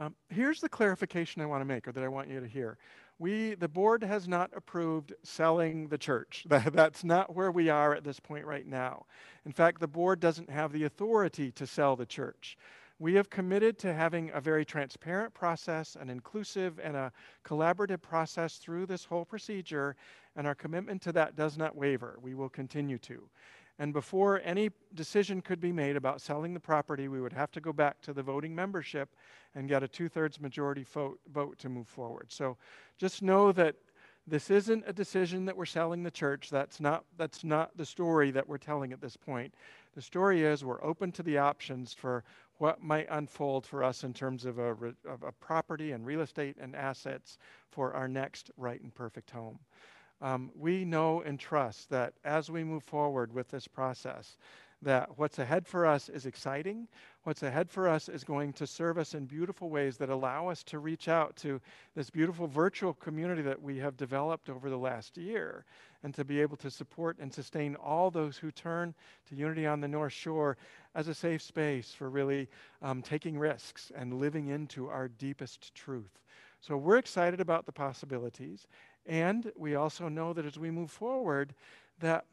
Um, 0.00 0.14
here's 0.30 0.62
the 0.62 0.68
clarification 0.68 1.42
I 1.42 1.46
want 1.46 1.60
to 1.60 1.66
make, 1.66 1.86
or 1.86 1.92
that 1.92 2.02
I 2.02 2.08
want 2.08 2.30
you 2.30 2.40
to 2.40 2.48
hear. 2.48 2.78
We, 3.18 3.54
the 3.54 3.68
board 3.68 4.02
has 4.02 4.26
not 4.26 4.50
approved 4.56 5.12
selling 5.22 5.88
the 5.88 5.98
church. 5.98 6.46
That, 6.48 6.72
that's 6.72 7.04
not 7.04 7.36
where 7.36 7.52
we 7.52 7.68
are 7.68 7.94
at 7.94 8.02
this 8.02 8.18
point 8.18 8.46
right 8.46 8.66
now. 8.66 9.04
In 9.44 9.52
fact, 9.52 9.78
the 9.78 9.86
board 9.86 10.18
doesn't 10.18 10.48
have 10.48 10.72
the 10.72 10.84
authority 10.84 11.52
to 11.52 11.66
sell 11.66 11.96
the 11.96 12.06
church. 12.06 12.56
We 12.98 13.14
have 13.14 13.28
committed 13.28 13.78
to 13.80 13.92
having 13.92 14.30
a 14.32 14.40
very 14.40 14.64
transparent 14.64 15.34
process, 15.34 15.96
an 16.00 16.08
inclusive 16.08 16.80
and 16.82 16.96
a 16.96 17.12
collaborative 17.44 18.00
process 18.00 18.56
through 18.56 18.86
this 18.86 19.04
whole 19.04 19.26
procedure, 19.26 19.96
and 20.34 20.46
our 20.46 20.54
commitment 20.54 21.02
to 21.02 21.12
that 21.12 21.36
does 21.36 21.58
not 21.58 21.76
waver. 21.76 22.18
We 22.22 22.34
will 22.34 22.48
continue 22.48 22.98
to. 22.98 23.28
And 23.80 23.94
before 23.94 24.42
any 24.44 24.68
decision 24.94 25.40
could 25.40 25.58
be 25.58 25.72
made 25.72 25.96
about 25.96 26.20
selling 26.20 26.52
the 26.52 26.60
property, 26.60 27.08
we 27.08 27.22
would 27.22 27.32
have 27.32 27.50
to 27.52 27.62
go 27.62 27.72
back 27.72 28.02
to 28.02 28.12
the 28.12 28.22
voting 28.22 28.54
membership 28.54 29.08
and 29.54 29.70
get 29.70 29.82
a 29.82 29.88
two 29.88 30.06
thirds 30.06 30.38
majority 30.38 30.84
vote, 30.84 31.18
vote 31.32 31.58
to 31.60 31.70
move 31.70 31.88
forward. 31.88 32.26
So 32.28 32.58
just 32.98 33.22
know 33.22 33.52
that 33.52 33.76
this 34.26 34.50
isn't 34.50 34.84
a 34.86 34.92
decision 34.92 35.46
that 35.46 35.56
we're 35.56 35.64
selling 35.64 36.02
the 36.02 36.10
church. 36.10 36.50
That's 36.50 36.78
not, 36.78 37.06
that's 37.16 37.42
not 37.42 37.74
the 37.78 37.86
story 37.86 38.30
that 38.32 38.46
we're 38.46 38.58
telling 38.58 38.92
at 38.92 39.00
this 39.00 39.16
point. 39.16 39.54
The 39.94 40.02
story 40.02 40.42
is 40.42 40.62
we're 40.62 40.84
open 40.84 41.10
to 41.12 41.22
the 41.22 41.38
options 41.38 41.94
for 41.94 42.22
what 42.58 42.82
might 42.82 43.06
unfold 43.08 43.64
for 43.64 43.82
us 43.82 44.04
in 44.04 44.12
terms 44.12 44.44
of 44.44 44.58
a, 44.58 44.72
of 45.08 45.22
a 45.26 45.32
property 45.40 45.92
and 45.92 46.04
real 46.04 46.20
estate 46.20 46.58
and 46.60 46.76
assets 46.76 47.38
for 47.70 47.94
our 47.94 48.08
next 48.08 48.50
right 48.58 48.82
and 48.82 48.94
perfect 48.94 49.30
home 49.30 49.58
um, 50.20 50.50
we 50.54 50.84
know 50.84 51.22
and 51.22 51.38
trust 51.38 51.90
that 51.90 52.14
as 52.24 52.50
we 52.50 52.64
move 52.64 52.84
forward 52.84 53.32
with 53.32 53.48
this 53.48 53.66
process, 53.66 54.36
that 54.82 55.18
what's 55.18 55.38
ahead 55.38 55.66
for 55.66 55.84
us 55.84 56.08
is 56.08 56.24
exciting. 56.24 56.88
What's 57.24 57.42
ahead 57.42 57.68
for 57.70 57.86
us 57.86 58.08
is 58.08 58.24
going 58.24 58.54
to 58.54 58.66
serve 58.66 58.96
us 58.96 59.12
in 59.14 59.26
beautiful 59.26 59.68
ways 59.68 59.98
that 59.98 60.08
allow 60.08 60.48
us 60.48 60.62
to 60.64 60.78
reach 60.78 61.06
out 61.08 61.36
to 61.36 61.60
this 61.94 62.08
beautiful 62.08 62.46
virtual 62.46 62.94
community 62.94 63.42
that 63.42 63.60
we 63.60 63.76
have 63.78 63.98
developed 63.98 64.48
over 64.48 64.70
the 64.70 64.78
last 64.78 65.18
year 65.18 65.66
and 66.02 66.14
to 66.14 66.24
be 66.24 66.40
able 66.40 66.56
to 66.56 66.70
support 66.70 67.18
and 67.18 67.32
sustain 67.32 67.74
all 67.76 68.10
those 68.10 68.38
who 68.38 68.50
turn 68.50 68.94
to 69.28 69.34
Unity 69.34 69.66
on 69.66 69.82
the 69.82 69.88
North 69.88 70.14
Shore 70.14 70.56
as 70.94 71.08
a 71.08 71.14
safe 71.14 71.42
space 71.42 71.92
for 71.92 72.08
really 72.08 72.48
um, 72.80 73.02
taking 73.02 73.38
risks 73.38 73.92
and 73.94 74.14
living 74.14 74.48
into 74.48 74.88
our 74.88 75.08
deepest 75.08 75.74
truth. 75.74 76.20
So 76.62 76.76
we're 76.76 76.98
excited 76.98 77.40
about 77.40 77.64
the 77.64 77.72
possibilities. 77.72 78.66
And 79.10 79.50
we 79.56 79.74
also 79.74 80.08
know 80.08 80.32
that 80.32 80.46
as 80.46 80.56
we 80.56 80.70
move 80.70 80.88
forward, 80.88 81.52
that 81.98 82.24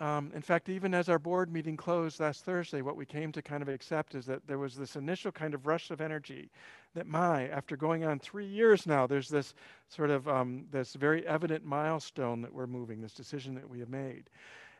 um, 0.00 0.30
in 0.34 0.40
fact, 0.40 0.68
even 0.68 0.94
as 0.94 1.08
our 1.08 1.18
board 1.18 1.52
meeting 1.52 1.76
closed 1.76 2.18
last 2.20 2.44
Thursday, 2.44 2.80
what 2.82 2.96
we 2.96 3.04
came 3.04 3.30
to 3.32 3.42
kind 3.42 3.62
of 3.62 3.68
accept 3.68 4.14
is 4.14 4.24
that 4.26 4.46
there 4.46 4.58
was 4.58 4.74
this 4.74 4.96
initial 4.96 5.32
kind 5.32 5.54
of 5.54 5.66
rush 5.66 5.90
of 5.90 6.00
energy 6.00 6.50
that 6.94 7.06
my, 7.06 7.48
after 7.48 7.76
going 7.76 8.04
on 8.04 8.18
three 8.18 8.46
years 8.46 8.86
now, 8.86 9.06
there's 9.06 9.28
this 9.28 9.54
sort 9.88 10.10
of 10.10 10.26
um, 10.28 10.64
this 10.70 10.94
very 10.94 11.26
evident 11.26 11.64
milestone 11.64 12.40
that 12.40 12.54
we're 12.54 12.66
moving, 12.66 13.02
this 13.02 13.12
decision 13.12 13.54
that 13.56 13.68
we 13.68 13.80
have 13.80 13.90
made. 13.90 14.30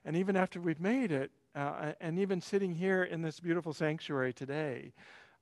And 0.04 0.16
even 0.16 0.34
after 0.34 0.60
we've 0.60 0.80
made 0.80 1.12
it, 1.12 1.30
uh, 1.54 1.92
and 2.00 2.18
even 2.18 2.40
sitting 2.40 2.74
here 2.74 3.02
in 3.02 3.20
this 3.20 3.40
beautiful 3.40 3.74
sanctuary 3.74 4.32
today, 4.32 4.92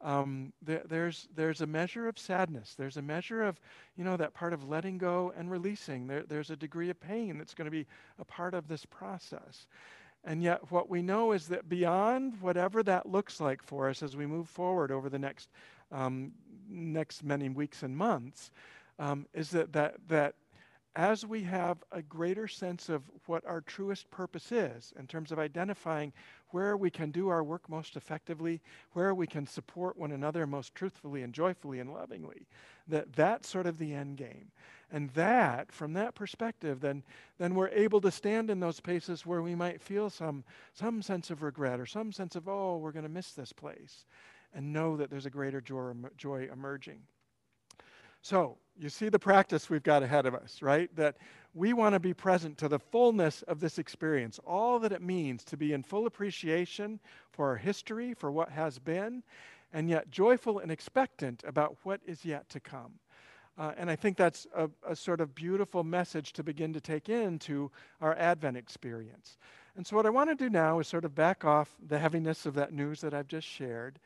um, 0.01 0.53
th- 0.67 0.83
there's, 0.89 1.29
there's 1.35 1.61
a 1.61 1.67
measure 1.67 2.09
of 2.09 2.19
sadness. 2.19 2.75
There's 2.77 2.97
a 2.97 3.03
measure 3.03 3.43
of, 3.43 3.61
you 3.97 4.05
know, 4.05 4.17
that 4.17 4.35
part 4.35 4.53
of 4.53 4.69
letting 4.69 4.99
go 4.99 5.33
and 5.37 5.51
releasing. 5.51 6.07
There, 6.07 6.23
there's 6.23 6.51
a 6.51 6.57
degree 6.57 6.91
of 6.91 7.01
pain 7.01 7.39
that's 7.39 7.55
going 7.55 7.67
to 7.67 7.71
be 7.71 7.87
a 8.19 8.25
part 8.25 8.55
of 8.55 8.69
this 8.69 8.85
process. 8.85 9.67
And 10.25 10.43
yet, 10.43 10.71
what 10.71 10.91
we 10.91 11.03
know 11.03 11.33
is 11.33 11.49
that 11.49 11.69
beyond 11.69 12.41
whatever 12.41 12.83
that 12.83 13.07
looks 13.07 13.41
like 13.41 13.63
for 13.63 13.89
us 13.89 14.03
as 14.03 14.17
we 14.17 14.27
move 14.27 14.49
forward 14.49 14.91
over 14.91 15.09
the 15.09 15.19
next, 15.19 15.49
um, 15.93 16.33
next 16.69 17.23
many 17.23 17.49
weeks 17.49 17.83
and 17.83 17.97
months, 17.97 18.51
um, 18.99 19.27
is 19.33 19.51
that, 19.51 19.73
that, 19.73 19.95
that 20.09 20.35
as 20.97 21.27
we 21.27 21.43
have 21.43 21.77
a 21.93 22.01
greater 22.01 22.49
sense 22.49 22.89
of 22.89 23.03
what 23.27 23.45
our 23.47 23.61
truest 23.61 24.11
purpose 24.11 24.51
is 24.51 24.95
in 24.99 25.07
terms 25.07 25.31
of 25.31 25.39
identifying 25.39 26.11
where 26.51 26.75
we 26.77 26.91
can 26.91 27.11
do 27.11 27.29
our 27.29 27.45
work 27.45 27.69
most 27.69 27.97
effectively, 27.97 28.63
where 28.95 29.15
we 29.15 29.27
can 29.27 29.47
support 29.47 29.99
one 29.99 30.13
another 30.13 30.47
most 30.47 30.75
truthfully 30.75 31.23
and 31.23 31.35
joyfully 31.35 31.81
and 31.81 31.93
lovingly, 31.93 32.47
that 32.89 33.13
that's 33.13 33.47
sort 33.47 33.67
of 33.67 33.77
the 33.77 33.93
end 33.93 34.17
game. 34.17 34.51
And 34.91 35.11
that, 35.11 35.71
from 35.71 35.93
that 35.95 36.15
perspective, 36.15 36.81
then, 36.81 37.03
then 37.39 37.55
we're 37.55 37.69
able 37.69 38.01
to 38.01 38.11
stand 38.11 38.49
in 38.49 38.61
those 38.61 38.81
places 38.81 39.27
where 39.27 39.43
we 39.43 39.55
might 39.55 39.83
feel 39.83 40.09
some, 40.09 40.45
some 40.73 41.03
sense 41.03 41.29
of 41.31 41.43
regret 41.43 41.79
or 41.79 41.87
some 41.87 42.11
sense 42.11 42.37
of, 42.37 42.49
oh, 42.49 42.79
we're 42.79 42.93
going 42.93 43.03
to 43.03 43.11
miss 43.11 43.33
this 43.33 43.53
place, 43.53 44.07
and 44.55 44.73
know 44.73 44.97
that 44.97 45.11
there's 45.11 45.27
a 45.27 45.31
greater 45.31 45.61
joy, 45.61 45.93
joy 46.17 46.49
emerging. 46.51 47.01
So, 48.29 48.59
you 48.77 48.89
see 48.89 49.09
the 49.09 49.21
practice 49.21 49.71
we've 49.71 49.85
got 49.85 50.03
ahead 50.03 50.27
of 50.27 50.35
us, 50.35 50.61
right? 50.61 50.91
That 50.97 51.17
we 51.55 51.73
want 51.73 51.93
to 51.93 52.01
be 52.01 52.13
present 52.13 52.59
to 52.59 52.67
the 52.67 52.81
fullness 52.81 53.43
of 53.43 53.61
this 53.61 53.79
experience, 53.79 54.41
all 54.45 54.81
that 54.81 54.91
it 54.91 55.01
means 55.01 55.45
to 55.45 55.57
be 55.57 55.73
in 55.73 55.85
full 55.85 56.09
appreciation 56.09 56.99
for 57.31 57.51
our 57.51 57.57
history, 57.57 58.15
for 58.15 58.33
what 58.33 58.49
has 58.49 58.81
been, 58.81 59.23
and 59.73 59.89
yet 59.89 60.11
joyful 60.11 60.59
and 60.59 60.73
expectant 60.73 61.45
about 61.47 61.77
what 61.85 62.01
is 62.05 62.25
yet 62.25 62.49
to 62.49 62.59
come. 62.59 62.95
Uh, 63.57 63.75
and 63.77 63.89
I 63.89 63.95
think 63.95 64.17
that's 64.17 64.49
a, 64.57 64.69
a, 64.85 64.97
sort 64.97 65.21
of 65.21 65.33
beautiful 65.33 65.85
message 65.85 66.33
to 66.33 66.43
begin 66.43 66.73
to 66.73 66.81
take 66.81 67.09
into 67.09 67.71
our 68.01 68.17
Advent 68.17 68.57
experience. 68.57 69.39
And 69.77 69.87
so, 69.87 69.95
what 69.95 70.05
I 70.05 70.11
want 70.11 70.31
to 70.31 70.35
do 70.35 70.51
now 70.51 70.81
is 70.81 70.89
sort 70.89 71.05
of 71.05 71.15
back 71.15 71.45
off 71.45 71.77
the 71.87 72.01
heaviness 72.01 72.45
of 72.45 72.55
that 72.55 72.73
news 72.73 73.03
that 73.03 73.15
I've 73.15 73.29
just 73.29 73.47
shared 73.47 74.01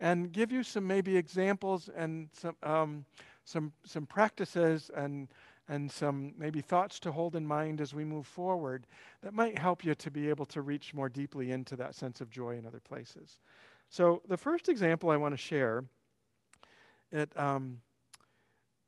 and 0.00 0.32
give 0.32 0.50
you 0.50 0.62
some 0.62 0.86
maybe 0.86 1.18
examples 1.18 1.90
and 1.94 2.30
some. 2.32 2.56
Um, 2.62 3.04
some, 3.46 3.72
some 3.84 4.04
practices 4.04 4.90
and, 4.94 5.28
and 5.68 5.90
some 5.90 6.34
maybe 6.36 6.60
thoughts 6.60 6.98
to 7.00 7.12
hold 7.12 7.36
in 7.36 7.46
mind 7.46 7.80
as 7.80 7.94
we 7.94 8.04
move 8.04 8.26
forward 8.26 8.86
that 9.22 9.32
might 9.32 9.56
help 9.56 9.84
you 9.84 9.94
to 9.94 10.10
be 10.10 10.28
able 10.28 10.44
to 10.46 10.60
reach 10.60 10.92
more 10.92 11.08
deeply 11.08 11.52
into 11.52 11.76
that 11.76 11.94
sense 11.94 12.20
of 12.20 12.28
joy 12.28 12.58
in 12.58 12.66
other 12.66 12.80
places. 12.80 13.38
So, 13.88 14.20
the 14.28 14.36
first 14.36 14.68
example 14.68 15.10
I 15.10 15.16
want 15.16 15.32
to 15.32 15.38
share, 15.38 15.84
it, 17.12 17.30
um, 17.38 17.80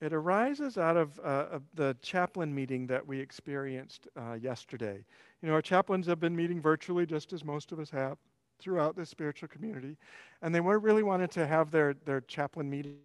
it 0.00 0.12
arises 0.12 0.76
out 0.76 0.96
of, 0.96 1.18
uh, 1.20 1.46
of, 1.52 1.62
the 1.74 1.96
chaplain 2.02 2.52
meeting 2.52 2.88
that 2.88 3.06
we 3.06 3.20
experienced 3.20 4.08
uh, 4.16 4.34
yesterday. 4.34 5.04
You 5.40 5.48
know, 5.48 5.54
our 5.54 5.62
chaplains 5.62 6.06
have 6.08 6.18
been 6.18 6.34
meeting 6.34 6.60
virtually, 6.60 7.06
just 7.06 7.32
as 7.32 7.44
most 7.44 7.70
of 7.70 7.78
us 7.78 7.90
have, 7.90 8.18
throughout 8.58 8.96
the 8.96 9.06
spiritual 9.06 9.48
community, 9.48 9.96
and 10.42 10.52
they 10.52 10.60
were, 10.60 10.80
really 10.80 11.04
wanted 11.04 11.30
to 11.30 11.46
have 11.46 11.70
their, 11.70 11.94
their 12.04 12.22
chaplain 12.22 12.68
meeting 12.68 12.98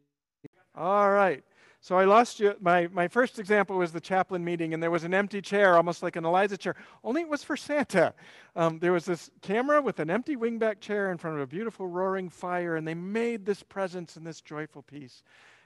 all 0.76 1.12
right. 1.12 1.44
So 1.82 1.98
I 1.98 2.06
lost 2.06 2.40
you. 2.40 2.56
My, 2.62 2.88
my 2.88 3.10
first 3.10 3.40
example 3.40 3.78
was 3.78 3.92
the 3.92 4.00
chaplain 4.00 4.42
meeting, 4.42 4.74
and 4.74 4.82
there 4.82 4.90
was 4.90 5.04
an 5.04 5.14
empty 5.14 5.42
chair, 5.42 5.76
almost 5.76 6.02
like 6.02 6.16
an 6.16 6.24
Elijah 6.24 6.56
chair, 6.56 6.78
only 7.04 7.22
it 7.22 7.28
was 7.28 7.44
for 7.44 7.58
Santa. 7.58 8.14
Um, 8.56 8.80
there 8.80 8.94
was 8.94 9.04
this 9.04 9.30
camera 9.42 9.82
with 9.82 10.00
an 10.00 10.10
empty 10.10 10.38
wingback 10.38 10.80
chair 10.80 11.12
in 11.12 11.18
front 11.18 11.36
of 11.36 11.42
a 11.42 11.48
beautiful 11.48 11.88
roaring 11.88 12.30
fire, 12.30 12.78
and 12.78 12.88
they 12.88 12.94
made 12.94 13.46
this 13.46 13.64
presence 13.64 14.16
and 14.16 14.26
this 14.26 14.40
joyful 14.40 14.82
peace. 14.82 15.24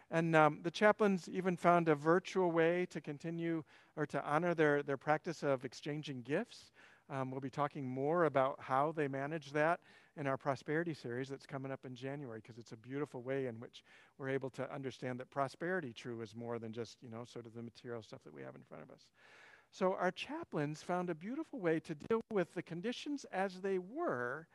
And 0.10 0.36
um, 0.36 0.60
the 0.64 0.72
chaplains 0.72 1.30
even 1.30 1.56
found 1.56 1.88
a 1.88 1.94
virtual 1.94 2.50
way 2.50 2.88
to 2.90 3.00
continue 3.00 3.64
or 3.96 4.08
to 4.08 4.24
honor 4.26 4.56
their, 4.56 4.82
their 4.82 4.98
practice 4.98 5.44
of 5.44 5.66
exchanging 5.66 6.24
gifts. 6.24 6.72
Um, 7.12 7.30
we'll 7.30 7.42
be 7.42 7.52
talking 7.52 7.88
more 7.88 8.26
about 8.26 8.56
how 8.60 8.92
they 8.92 9.08
manage 9.08 9.52
that 9.52 9.82
in 10.18 10.28
our 10.28 10.38
prosperity 10.38 10.94
series 10.94 11.30
that's 11.30 11.46
coming 11.46 11.72
up 11.72 11.86
in 11.86 11.96
January 11.96 12.40
because 12.42 12.58
it's 12.58 12.72
a 12.72 12.78
beautiful 12.78 13.22
way 13.22 13.46
in 13.46 13.60
which 13.60 13.84
we're 14.18 14.30
able 14.30 14.50
to 14.50 14.74
understand 14.74 15.20
that 15.20 15.30
prosperity 15.30 15.94
true 15.94 16.22
is 16.22 16.36
more 16.36 16.58
than 16.58 16.74
just, 16.74 16.98
you 17.02 17.10
know, 17.10 17.24
sort 17.24 17.46
of 17.46 17.54
the 17.54 17.62
material 17.62 18.02
stuff 18.02 18.24
that 18.24 18.34
we 18.34 18.42
have 18.42 18.56
in 18.56 18.62
front 18.64 18.84
of 18.84 18.90
us. 18.90 19.06
So 19.72 19.94
our 20.00 20.12
chaplains 20.12 20.82
found 20.82 21.10
a 21.10 21.16
beautiful 21.16 21.60
way 21.60 21.80
to 21.82 21.94
deal 21.94 22.22
with 22.32 22.54
the 22.54 22.64
conditions 22.64 23.26
as 23.32 23.62
they 23.62 23.78
were 23.78 24.48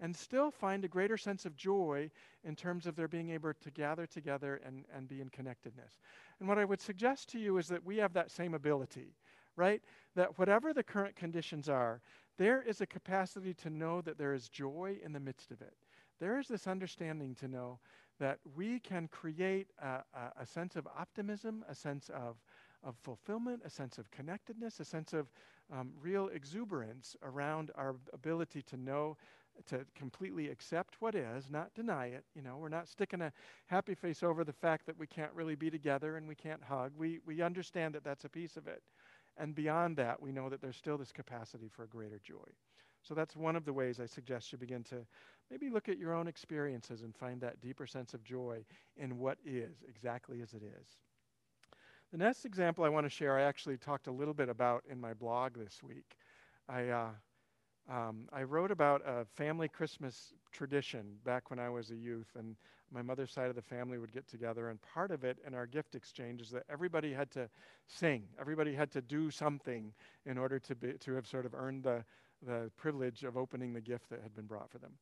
and 0.00 0.16
still 0.16 0.50
find 0.50 0.84
a 0.84 0.88
greater 0.88 1.18
sense 1.18 1.44
of 1.44 1.54
joy 1.54 2.10
in 2.44 2.56
terms 2.56 2.86
of 2.86 2.96
their 2.96 3.08
being 3.08 3.30
able 3.30 3.52
to 3.52 3.70
gather 3.70 4.06
together 4.06 4.60
and, 4.64 4.84
and 4.94 5.08
be 5.08 5.20
in 5.20 5.28
connectedness. 5.28 5.98
And 6.38 6.48
what 6.48 6.58
I 6.58 6.64
would 6.64 6.80
suggest 6.80 7.28
to 7.30 7.38
you 7.38 7.58
is 7.58 7.68
that 7.68 7.84
we 7.84 7.98
have 7.98 8.14
that 8.14 8.30
same 8.30 8.54
ability, 8.54 9.14
right? 9.56 9.82
That 10.16 10.38
whatever 10.38 10.72
the 10.72 10.82
current 10.82 11.16
conditions 11.16 11.68
are, 11.68 12.00
there 12.40 12.62
is 12.62 12.80
a 12.80 12.86
capacity 12.86 13.52
to 13.52 13.68
know 13.68 14.00
that 14.00 14.16
there 14.16 14.32
is 14.32 14.48
joy 14.48 14.96
in 15.04 15.12
the 15.12 15.20
midst 15.20 15.50
of 15.50 15.60
it. 15.60 15.74
There 16.20 16.38
is 16.38 16.48
this 16.48 16.66
understanding 16.66 17.34
to 17.34 17.48
know 17.48 17.80
that 18.18 18.38
we 18.56 18.80
can 18.80 19.08
create 19.08 19.66
a, 19.78 20.02
a, 20.14 20.32
a 20.40 20.46
sense 20.46 20.74
of 20.74 20.86
optimism, 20.86 21.66
a 21.68 21.74
sense 21.74 22.08
of, 22.08 22.36
of 22.82 22.96
fulfillment, 22.96 23.60
a 23.62 23.68
sense 23.68 23.98
of 23.98 24.10
connectedness, 24.10 24.80
a 24.80 24.86
sense 24.86 25.12
of 25.12 25.30
um, 25.70 25.90
real 26.00 26.28
exuberance 26.28 27.14
around 27.22 27.72
our 27.74 27.96
ability 28.14 28.62
to 28.62 28.78
know, 28.78 29.18
to 29.66 29.84
completely 29.94 30.48
accept 30.48 30.96
what 31.00 31.14
is, 31.14 31.50
not 31.50 31.74
deny 31.74 32.06
it. 32.06 32.24
You 32.34 32.40
know, 32.40 32.56
we're 32.56 32.70
not 32.70 32.88
sticking 32.88 33.20
a 33.20 33.34
happy 33.66 33.94
face 33.94 34.22
over 34.22 34.44
the 34.44 34.52
fact 34.54 34.86
that 34.86 34.98
we 34.98 35.06
can't 35.06 35.32
really 35.34 35.56
be 35.56 35.70
together 35.70 36.16
and 36.16 36.26
we 36.26 36.36
can't 36.36 36.62
hug. 36.62 36.92
We, 36.96 37.20
we 37.26 37.42
understand 37.42 37.94
that 37.96 38.04
that's 38.04 38.24
a 38.24 38.30
piece 38.30 38.56
of 38.56 38.66
it. 38.66 38.82
And 39.36 39.54
beyond 39.54 39.96
that, 39.96 40.20
we 40.20 40.32
know 40.32 40.48
that 40.48 40.60
there's 40.60 40.76
still 40.76 40.98
this 40.98 41.12
capacity 41.12 41.68
for 41.68 41.84
a 41.84 41.88
greater 41.88 42.20
joy. 42.22 42.36
So 43.02 43.14
that's 43.14 43.36
one 43.36 43.56
of 43.56 43.64
the 43.64 43.72
ways 43.72 43.98
I 43.98 44.06
suggest 44.06 44.52
you 44.52 44.58
begin 44.58 44.84
to 44.84 45.06
maybe 45.50 45.70
look 45.70 45.88
at 45.88 45.98
your 45.98 46.12
own 46.12 46.28
experiences 46.28 47.02
and 47.02 47.14
find 47.16 47.40
that 47.40 47.60
deeper 47.60 47.86
sense 47.86 48.12
of 48.12 48.22
joy 48.22 48.64
in 48.96 49.18
what 49.18 49.38
is, 49.44 49.82
exactly 49.88 50.42
as 50.42 50.52
it 50.52 50.62
is. 50.62 50.98
The 52.12 52.18
next 52.18 52.44
example 52.44 52.84
I 52.84 52.88
want 52.88 53.06
to 53.06 53.10
share, 53.10 53.38
I 53.38 53.42
actually 53.42 53.78
talked 53.78 54.06
a 54.06 54.12
little 54.12 54.34
bit 54.34 54.48
about 54.48 54.84
in 54.90 55.00
my 55.00 55.14
blog 55.14 55.54
this 55.56 55.82
week. 55.82 56.16
I, 56.68 56.88
uh, 56.88 57.10
um, 57.90 58.28
I 58.32 58.42
wrote 58.42 58.70
about 58.70 59.02
a 59.06 59.24
family 59.24 59.68
Christmas 59.68 60.34
tradition 60.52 61.16
back 61.24 61.50
when 61.50 61.58
I 61.58 61.68
was 61.70 61.90
a 61.90 61.96
youth, 61.96 62.32
and 62.36 62.56
my 62.92 63.02
mother's 63.02 63.32
side 63.32 63.48
of 63.48 63.54
the 63.54 63.62
family 63.62 63.98
would 63.98 64.12
get 64.12 64.28
together, 64.28 64.68
and 64.70 64.80
part 64.82 65.10
of 65.10 65.24
it 65.24 65.38
in 65.46 65.54
our 65.54 65.66
gift 65.66 65.94
exchange 65.94 66.40
is 66.40 66.50
that 66.50 66.64
everybody 66.70 67.12
had 67.12 67.30
to 67.32 67.48
sing. 67.86 68.24
Everybody 68.40 68.74
had 68.74 68.90
to 68.92 69.00
do 69.00 69.30
something 69.30 69.92
in 70.26 70.38
order 70.38 70.58
to, 70.58 70.74
be, 70.74 70.92
to 70.94 71.14
have 71.14 71.26
sort 71.26 71.46
of 71.46 71.54
earned 71.54 71.84
the, 71.84 72.04
the 72.46 72.70
privilege 72.76 73.24
of 73.24 73.36
opening 73.36 73.72
the 73.72 73.80
gift 73.80 74.10
that 74.10 74.22
had 74.22 74.34
been 74.34 74.46
brought 74.46 74.70
for 74.70 74.78
them. 74.78 74.92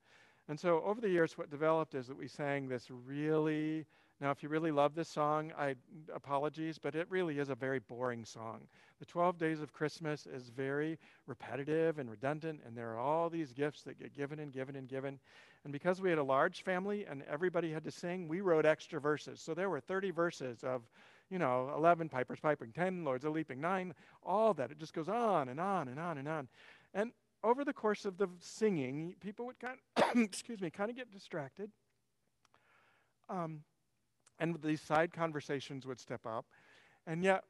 And 0.49 0.59
so 0.59 0.83
over 0.85 1.01
the 1.01 1.11
years, 1.11 1.37
what 1.37 1.51
developed 1.51 1.95
is 1.95 2.07
that 2.07 2.17
we 2.17 2.27
sang 2.27 2.69
this 2.69 2.91
really, 2.91 3.85
now 4.19 4.31
if 4.31 4.43
you 4.43 4.49
really 4.49 4.71
love 4.71 4.95
this 4.95 5.11
song, 5.11 5.53
I 5.59 5.75
apologies, 6.15 6.79
but 6.79 6.95
it 6.95 7.07
really 7.11 7.39
is 7.39 7.51
a 7.51 7.55
very 7.55 7.81
boring 7.81 8.25
song. 8.25 8.61
The 8.99 9.05
12 9.05 9.37
Days 9.37 9.61
of 9.61 9.75
Christmas 9.75 10.27
is 10.27 10.49
very 10.49 10.99
repetitive 11.27 11.99
and 11.99 12.11
redundant, 12.11 12.61
and 12.67 12.75
there 12.75 12.91
are 12.95 12.99
all 12.99 13.29
these 13.29 13.53
gifts 13.53 13.83
that 13.83 13.99
get 13.99 14.15
given 14.15 14.39
and 14.39 14.51
given 14.51 14.75
and 14.75 14.89
given. 14.89 15.19
And 15.65 15.73
because 15.73 16.01
we 16.01 16.11
had 16.11 16.19
a 16.19 16.25
large 16.25 16.63
family 16.63 17.05
and 17.05 17.23
everybody 17.31 17.73
had 17.73 17.85
to 17.85 17.91
sing, 17.91 18.29
we 18.29 18.41
wrote 18.41 18.65
extra 18.65 19.01
verses. 19.01 19.41
So 19.41 19.55
there 19.55 19.69
were 19.69 19.81
30 19.81 20.11
verses 20.13 20.63
of, 20.63 20.83
you 21.31 21.39
know, 21.39 21.73
11 21.77 22.09
pipers 22.09 22.39
piping, 22.41 22.73
10 22.73 23.05
lords 23.05 23.25
a 23.25 23.31
leaping, 23.31 23.61
9, 23.61 23.95
all 24.23 24.55
that. 24.55 24.71
It 24.71 24.79
just 24.79 24.95
goes 24.95 25.09
on 25.09 25.49
and 25.49 25.61
on 25.61 25.89
and 25.89 25.99
on 25.99 26.19
and 26.19 26.29
on. 26.29 26.49
And 26.95 27.13
over 27.45 27.65
the 27.65 27.73
course 27.73 28.05
of 28.05 28.19
the 28.19 28.29
singing, 28.41 29.15
people 29.21 29.47
would 29.47 29.59
kind 29.59 29.79
of, 29.97 30.17
excuse 30.17 30.61
me, 30.61 30.71
kind 30.71 30.91
of 30.91 30.97
get 30.97 31.13
distracted. 31.13 31.71
Um, 33.29 33.63
and 34.39 34.61
these 34.63 34.81
side 34.81 35.13
conversations 35.13 35.87
would 35.87 36.01
step 36.01 36.25
up. 36.25 36.47
And 37.07 37.23
yet, 37.23 37.45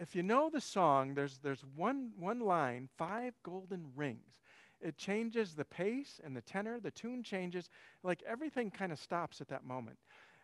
if 0.00 0.14
you 0.14 0.22
know 0.22 0.50
the 0.50 0.60
song, 0.60 1.14
there's, 1.14 1.38
there's 1.38 1.64
one, 1.76 2.12
one 2.18 2.40
line, 2.40 2.88
five 2.96 3.34
golden 3.42 3.86
rings. 3.94 4.40
It 4.80 4.96
changes 4.98 5.54
the 5.54 5.64
pace 5.64 6.20
and 6.24 6.36
the 6.36 6.42
tenor, 6.42 6.80
the 6.80 6.90
tune 6.90 7.22
changes, 7.22 7.70
like 8.02 8.22
everything 8.26 8.70
kind 8.70 8.92
of 8.92 8.98
stops 8.98 9.40
at 9.40 9.48
that 9.48 9.64
moment. 9.64 9.98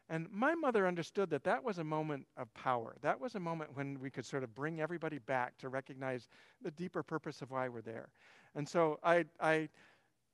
And 0.09 0.27
my 0.33 0.57
mother 0.57 0.89
understood 0.89 1.31
that 1.31 1.45
that 1.45 1.63
was 1.63 1.79
a 1.79 1.85
moment 1.85 2.27
of 2.37 2.53
power. 2.53 2.97
That 3.01 3.21
was 3.21 3.37
a 3.37 3.41
moment 3.41 3.77
when 3.77 4.01
we 4.01 4.11
could 4.11 4.27
sort 4.27 4.43
of 4.43 4.53
bring 4.55 4.81
everybody 4.81 5.19
back 5.19 5.57
to 5.59 5.69
recognize 5.69 6.27
the 6.63 6.73
deeper 6.73 7.03
purpose 7.05 7.43
of 7.43 7.51
why 7.53 7.69
we're 7.69 7.81
there. 7.81 8.09
And 8.57 8.69
so 8.69 8.99
I, 9.05 9.27
I, 9.41 9.69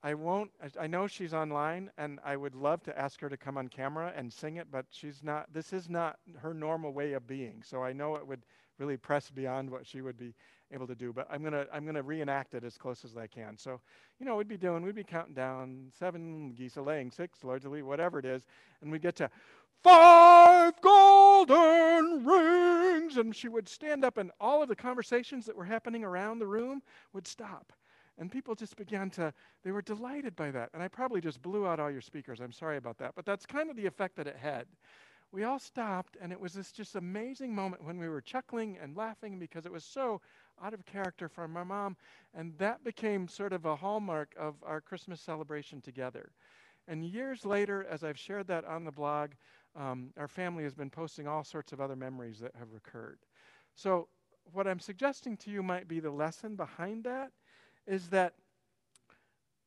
I 0.03 0.15
won't, 0.15 0.51
I 0.81 0.87
know 0.87 1.07
she's 1.07 1.35
online 1.35 1.91
and 1.99 2.21
I 2.25 2.37
would 2.37 2.55
love 2.55 2.83
to 2.85 2.99
ask 2.99 3.21
her 3.21 3.29
to 3.29 3.37
come 3.37 3.59
on 3.59 3.69
camera 3.69 4.15
and 4.17 4.33
sing 4.33 4.57
it, 4.57 4.69
but 4.71 4.87
she's 4.91 5.23
not, 5.23 5.53
this 5.53 5.75
is 5.75 5.91
not 5.91 6.19
her 6.39 6.55
normal 6.55 6.93
way 6.93 7.13
of 7.13 7.27
being. 7.27 7.63
So 7.63 7.83
I 7.83 7.93
know 7.93 8.17
it 8.17 8.27
would 8.27 8.47
really 8.79 8.97
press 8.97 9.31
beyond 9.31 9.69
what 9.69 9.87
she 9.87 10.01
would 10.01 10.17
be 10.17 10.35
able 10.73 10.87
to 10.87 10.95
do. 10.95 11.13
But 11.13 11.27
I'm 11.31 11.43
gonna 11.43 11.67
I'm 11.73 11.85
gonna 11.87 12.03
reenact 12.03 12.55
it 12.55 12.65
as 12.65 12.77
close 12.77 13.05
as 13.05 13.17
I 13.17 13.27
can. 13.27 13.57
So, 13.57 13.81
you 14.19 14.27
know, 14.27 14.37
we'd 14.37 14.49
be 14.49 14.57
doing 14.57 14.83
we'd 14.83 14.95
be 14.95 15.05
counting 15.05 15.35
down 15.35 15.91
seven 15.99 16.53
geese 16.53 16.77
laying, 16.77 17.11
six 17.11 17.45
largely, 17.45 17.83
whatever 17.83 18.19
it 18.19 18.25
is, 18.25 18.47
and 18.81 18.91
we'd 18.91 19.03
get 19.03 19.17
to 19.17 19.31
five 19.83 20.81
golden 20.81 22.25
rings, 22.25 23.17
and 23.17 23.35
she 23.35 23.49
would 23.49 23.69
stand 23.69 24.05
up, 24.05 24.19
and 24.19 24.31
all 24.41 24.63
of 24.63 24.69
the 24.69 24.77
conversations 24.77 25.47
that 25.47 25.57
were 25.57 25.65
happening 25.65 26.05
around 26.05 26.39
the 26.39 26.47
room 26.47 26.83
would 27.13 27.27
stop. 27.27 27.73
And 28.19 28.33
people 28.33 28.55
just 28.55 28.77
began 28.77 29.11
to, 29.11 29.33
they 29.63 29.73
were 29.73 29.83
delighted 29.83 30.35
by 30.35 30.51
that. 30.51 30.71
And 30.73 30.83
I 30.83 30.89
probably 30.89 31.21
just 31.21 31.43
blew 31.43 31.67
out 31.67 31.79
all 31.79 31.91
your 31.91 32.01
speakers. 32.01 32.41
I'm 32.41 32.51
sorry 32.51 32.79
about 32.79 32.97
that. 32.97 33.15
But 33.15 33.27
that's 33.27 33.45
kind 33.45 33.69
of 33.69 33.77
the 33.77 33.85
effect 33.85 34.17
that 34.17 34.27
it 34.27 34.37
had 34.37 34.67
we 35.33 35.45
all 35.45 35.59
stopped, 35.59 36.17
and 36.21 36.33
it 36.33 36.41
was 36.41 36.55
this 36.55 36.73
just 36.73 36.95
amazing 36.95 37.55
moment 37.55 37.85
when 37.85 37.99
we 37.99 38.09
were 38.09 38.21
chuckling 38.21 38.79
and 38.81 38.97
laughing 38.97 39.39
because 39.39 39.67
it 39.67 39.73
was 39.73 39.85
so 39.85 40.21
out 40.63 40.75
of 40.75 40.85
character 40.87 41.29
for 41.29 41.47
my 41.49 41.65
mom. 41.65 41.97
And 42.35 42.57
that 42.59 42.85
became 42.85 43.29
sort 43.29 43.53
of 43.53 43.65
a 43.65 43.77
hallmark 43.77 44.35
of 44.39 44.55
our 44.65 44.81
Christmas 44.81 45.21
celebration 45.21 45.81
together. 45.81 46.31
And 46.89 47.05
years 47.05 47.45
later, 47.45 47.87
as 47.91 48.05
I've 48.05 48.19
shared 48.19 48.47
that 48.49 48.65
on 48.65 48.85
the 48.85 48.93
blog, 48.93 49.31
um, 49.75 50.11
our 50.17 50.29
family 50.29 50.65
has 50.65 50.75
been 50.75 50.91
posting 50.91 51.27
all 51.27 51.45
sorts 51.45 51.73
of 51.73 51.81
other 51.81 51.97
memories 51.97 52.39
that 52.41 52.55
have 52.59 52.73
recurred. 52.73 53.19
So, 53.75 54.09
what 54.53 54.69
I'm 54.69 54.79
suggesting 54.79 55.37
to 55.39 55.51
you 55.51 55.61
might 55.61 55.89
be 55.89 55.99
the 55.99 56.11
lesson 56.11 56.55
behind 56.55 57.03
that 57.03 57.33
is 57.87 58.07
that, 58.09 58.35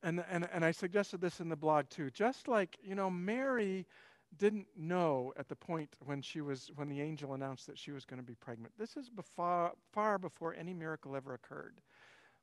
and, 0.04 0.24
and, 0.32 0.48
and 0.54 0.64
I 0.64 0.72
suggested 0.72 1.20
this 1.20 1.42
in 1.42 1.50
the 1.50 1.58
blog 1.58 1.90
too, 1.90 2.10
just 2.12 2.48
like, 2.48 2.78
you 2.82 2.96
know, 2.96 3.10
Mary 3.10 3.86
didn't 4.38 4.68
know 4.78 5.34
at 5.38 5.48
the 5.48 5.56
point 5.56 5.96
when 6.06 6.22
she 6.22 6.42
was 6.42 6.72
when 6.76 6.90
the 6.90 7.02
angel 7.02 7.34
announced 7.34 7.68
that 7.68 7.78
she 7.78 7.92
was 7.92 8.06
going 8.06 8.20
to 8.20 8.26
be 8.26 8.36
pregnant. 8.36 8.74
This 8.78 8.96
is 8.96 9.10
before, 9.10 9.72
far 9.92 10.18
before 10.18 10.54
any 10.54 10.74
miracle 10.74 11.16
ever 11.16 11.34
occurred. 11.34 11.82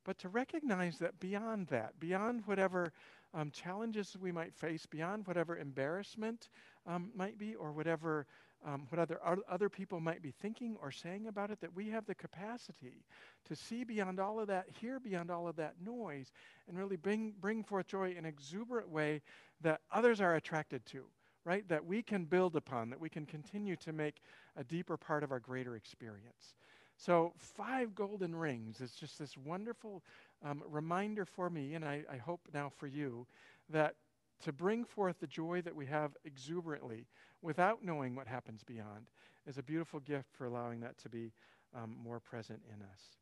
But 0.03 0.17
to 0.19 0.29
recognize 0.29 0.99
that 0.99 1.19
beyond 1.19 1.67
that, 1.67 1.99
beyond 1.99 2.41
whatever 2.45 2.93
um, 3.33 3.51
challenges 3.51 4.15
we 4.19 4.31
might 4.31 4.55
face, 4.55 4.85
beyond 4.85 5.27
whatever 5.27 5.57
embarrassment 5.57 6.49
um, 6.85 7.11
might 7.13 7.37
be, 7.37 7.55
or 7.55 7.73
whatever 7.73 8.25
um, 8.65 8.87
what 8.89 8.99
other 8.99 9.19
other 9.49 9.69
people 9.69 9.99
might 9.99 10.21
be 10.21 10.31
thinking 10.31 10.77
or 10.81 10.91
saying 10.91 11.27
about 11.27 11.51
it, 11.51 11.59
that 11.59 11.75
we 11.75 11.89
have 11.89 12.05
the 12.05 12.15
capacity 12.15 13.03
to 13.45 13.55
see 13.55 13.83
beyond 13.83 14.19
all 14.19 14.39
of 14.39 14.47
that, 14.47 14.65
hear 14.79 14.99
beyond 14.99 15.29
all 15.29 15.47
of 15.47 15.57
that 15.57 15.75
noise, 15.83 16.31
and 16.67 16.77
really 16.77 16.95
bring 16.95 17.33
bring 17.41 17.63
forth 17.63 17.87
joy 17.87 18.11
in 18.11 18.19
an 18.19 18.25
exuberant 18.25 18.89
way 18.89 19.21
that 19.61 19.81
others 19.91 20.21
are 20.21 20.35
attracted 20.35 20.85
to 20.85 21.03
right, 21.47 21.67
that 21.69 21.85
we 21.85 22.03
can 22.03 22.25
build 22.25 22.57
upon, 22.57 22.89
that 22.89 22.99
we 22.99 23.09
can 23.09 23.25
continue 23.25 23.77
to 23.77 23.93
make 23.93 24.21
a 24.57 24.63
deeper 24.63 24.97
part 24.97 25.23
of 25.23 25.31
our 25.31 25.39
greater 25.39 25.75
experience. 25.77 26.55
So, 26.97 27.31
five 27.37 27.95
golden 27.95 28.35
rings 28.35 28.81
is 28.81 28.91
just 28.91 29.17
this 29.17 29.37
wonderful 29.37 30.03
um, 30.43 30.61
reminder 30.69 31.25
for 31.25 31.49
me, 31.49 31.75
and 31.75 31.85
I, 31.85 32.03
I 32.11 32.17
hope 32.17 32.41
now 32.53 32.69
for 32.69 32.87
you, 32.87 33.27
that 33.69 33.95
to 34.43 34.51
bring 34.51 34.83
forth 34.83 35.19
the 35.19 35.27
joy 35.27 35.61
that 35.61 35.75
we 35.75 35.85
have 35.85 36.11
exuberantly 36.25 37.07
without 37.41 37.83
knowing 37.83 38.15
what 38.15 38.27
happens 38.27 38.63
beyond 38.63 39.09
is 39.47 39.57
a 39.57 39.63
beautiful 39.63 39.99
gift 40.01 40.27
for 40.33 40.45
allowing 40.45 40.81
that 40.81 40.97
to 40.97 41.09
be 41.09 41.31
um, 41.75 41.95
more 42.03 42.19
present 42.19 42.59
in 42.73 42.81
us. 42.81 43.17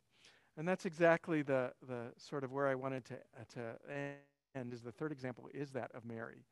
And 0.58 0.68
that's 0.68 0.86
exactly 0.86 1.42
the, 1.42 1.72
the 1.88 2.12
sort 2.18 2.44
of 2.44 2.52
where 2.52 2.68
I 2.68 2.76
wanted 2.76 3.06
to, 3.06 3.16
uh, 3.16 3.44
to 3.54 3.96
end, 4.56 4.74
is 4.74 4.82
the 4.82 4.92
third 4.92 5.12
example 5.12 5.50
is 5.54 5.70
that 5.72 5.92
of 5.94 6.06
Mary. 6.06 6.46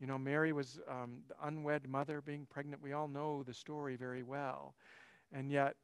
You 0.00 0.06
know, 0.06 0.18
Mary 0.18 0.52
was 0.52 0.80
um, 0.88 1.18
the 1.28 1.34
unwed 1.46 1.88
mother 1.88 2.20
being 2.20 2.46
pregnant. 2.50 2.82
We 2.82 2.92
all 2.92 3.08
know 3.08 3.42
the 3.42 3.54
story 3.54 3.96
very 3.96 4.22
well. 4.22 4.74
And 5.32 5.50
yet, 5.50 5.76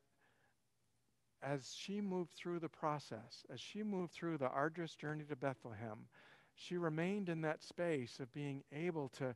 as 1.42 1.74
she 1.76 2.00
moved 2.00 2.32
through 2.32 2.58
the 2.58 2.68
process, 2.68 3.44
as 3.52 3.60
she 3.60 3.82
moved 3.82 4.12
through 4.12 4.38
the 4.38 4.48
arduous 4.48 4.94
journey 4.94 5.24
to 5.24 5.36
Bethlehem, 5.36 6.06
she 6.54 6.76
remained 6.76 7.28
in 7.28 7.40
that 7.42 7.62
space 7.62 8.20
of 8.20 8.32
being 8.34 8.62
able 8.72 9.08
to 9.10 9.34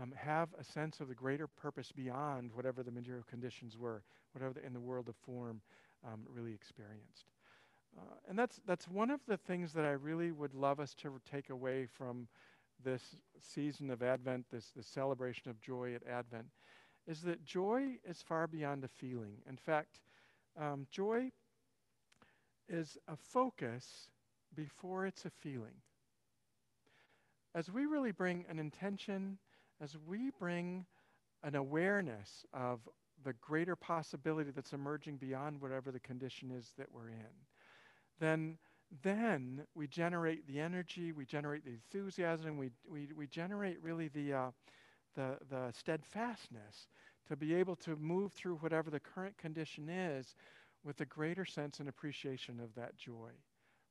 um, 0.00 0.12
have 0.14 0.48
a 0.58 0.64
sense 0.64 1.00
of 1.00 1.08
the 1.08 1.14
greater 1.14 1.46
purpose 1.46 1.90
beyond 1.92 2.50
whatever 2.52 2.82
the 2.82 2.90
material 2.90 3.24
conditions 3.28 3.78
were, 3.78 4.02
whatever 4.32 4.52
the, 4.52 4.66
in 4.66 4.74
the 4.74 4.80
world 4.80 5.08
of 5.08 5.16
form 5.24 5.60
um, 6.04 6.20
really 6.30 6.52
experienced. 6.52 7.30
Uh, 7.96 8.02
and 8.28 8.38
that's, 8.38 8.60
that's 8.66 8.86
one 8.88 9.10
of 9.10 9.20
the 9.26 9.38
things 9.38 9.72
that 9.72 9.86
I 9.86 9.92
really 9.92 10.32
would 10.32 10.52
love 10.52 10.80
us 10.80 10.92
to 10.96 11.18
take 11.30 11.48
away 11.48 11.86
from 11.86 12.28
this 12.84 13.16
season 13.40 13.90
of 13.90 14.02
Advent, 14.02 14.46
this, 14.50 14.70
this 14.76 14.86
celebration 14.86 15.50
of 15.50 15.60
joy 15.60 15.94
at 15.94 16.06
Advent, 16.06 16.46
is 17.06 17.22
that 17.22 17.44
joy 17.44 17.98
is 18.08 18.22
far 18.22 18.46
beyond 18.46 18.84
a 18.84 18.88
feeling. 18.88 19.36
In 19.48 19.56
fact, 19.56 20.00
um, 20.60 20.86
joy 20.90 21.30
is 22.68 22.98
a 23.08 23.16
focus 23.16 24.08
before 24.54 25.06
it's 25.06 25.24
a 25.24 25.30
feeling. 25.30 25.74
As 27.54 27.70
we 27.70 27.86
really 27.86 28.12
bring 28.12 28.44
an 28.48 28.58
intention, 28.58 29.38
as 29.80 29.96
we 30.06 30.30
bring 30.38 30.84
an 31.42 31.54
awareness 31.54 32.44
of 32.52 32.80
the 33.24 33.34
greater 33.34 33.76
possibility 33.76 34.50
that's 34.50 34.72
emerging 34.72 35.16
beyond 35.16 35.60
whatever 35.60 35.90
the 35.90 36.00
condition 36.00 36.50
is 36.50 36.72
that 36.76 36.88
we're 36.92 37.08
in, 37.08 37.26
then 38.20 38.58
then 39.02 39.64
we 39.74 39.86
generate 39.86 40.46
the 40.46 40.60
energy, 40.60 41.12
we 41.12 41.24
generate 41.24 41.64
the 41.64 41.72
enthusiasm, 41.72 42.56
we, 42.58 42.70
we, 42.88 43.08
we 43.16 43.26
generate 43.26 43.82
really 43.82 44.08
the, 44.08 44.32
uh, 44.32 44.50
the, 45.14 45.38
the 45.50 45.72
steadfastness 45.72 46.88
to 47.28 47.36
be 47.36 47.54
able 47.54 47.76
to 47.76 47.96
move 47.96 48.32
through 48.32 48.56
whatever 48.56 48.90
the 48.90 49.00
current 49.00 49.36
condition 49.38 49.88
is 49.88 50.34
with 50.84 51.00
a 51.00 51.04
greater 51.04 51.44
sense 51.44 51.80
and 51.80 51.88
appreciation 51.88 52.60
of 52.60 52.74
that 52.74 52.96
joy, 52.96 53.30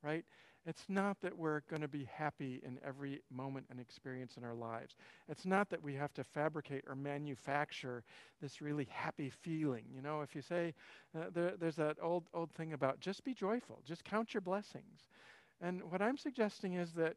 right? 0.02 0.26
It's 0.66 0.86
not 0.90 1.22
that 1.22 1.38
we're 1.38 1.62
going 1.70 1.82
to 1.82 1.88
be 1.88 2.10
happy 2.12 2.62
in 2.66 2.80
every 2.86 3.22
moment 3.32 3.68
and 3.70 3.80
experience 3.80 4.36
in 4.38 4.44
our 4.44 4.56
lives. 4.56 4.96
It's 5.30 5.46
not 5.46 5.70
that 5.70 5.82
we 5.84 5.94
have 5.94 6.14
to 6.16 6.24
fabricate 6.24 6.84
or 6.88 6.96
manufacture 6.96 8.04
this 8.42 8.62
really 8.62 8.88
happy 8.90 9.30
feeling. 9.30 9.86
You 9.94 10.02
know, 10.02 10.22
if 10.22 10.36
you 10.36 10.42
say, 10.42 10.74
uh, 11.16 11.26
there, 11.34 11.54
there's 11.60 11.76
that 11.76 11.98
old, 12.02 12.26
old 12.34 12.52
thing 12.52 12.74
about 12.74 13.00
just 13.00 13.24
be 13.24 13.34
joyful, 13.34 13.82
just 13.86 14.04
count 14.04 14.34
your 14.34 14.42
blessings. 14.42 15.08
And 15.62 15.84
what 15.92 16.02
I'm 16.02 16.18
suggesting 16.18 16.74
is 16.74 16.94
that 16.94 17.16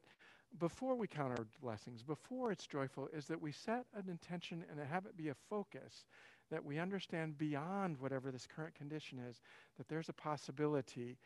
before 0.58 0.94
we 0.94 1.06
count 1.06 1.38
our 1.38 1.46
blessings, 1.60 2.02
before 2.02 2.52
it's 2.52 2.66
joyful, 2.66 3.08
is 3.12 3.26
that 3.26 3.40
we 3.40 3.52
set 3.52 3.84
an 3.94 4.08
intention 4.08 4.64
and 4.70 4.80
have 4.80 5.06
it 5.06 5.16
be 5.16 5.28
a 5.28 5.34
focus 5.48 6.06
that 6.50 6.64
we 6.64 6.78
understand 6.78 7.36
beyond 7.36 7.98
whatever 7.98 8.30
this 8.30 8.46
current 8.46 8.74
condition 8.74 9.18
is, 9.18 9.42
that 9.76 9.88
there's 9.88 10.08
a 10.08 10.14
possibility 10.14 11.18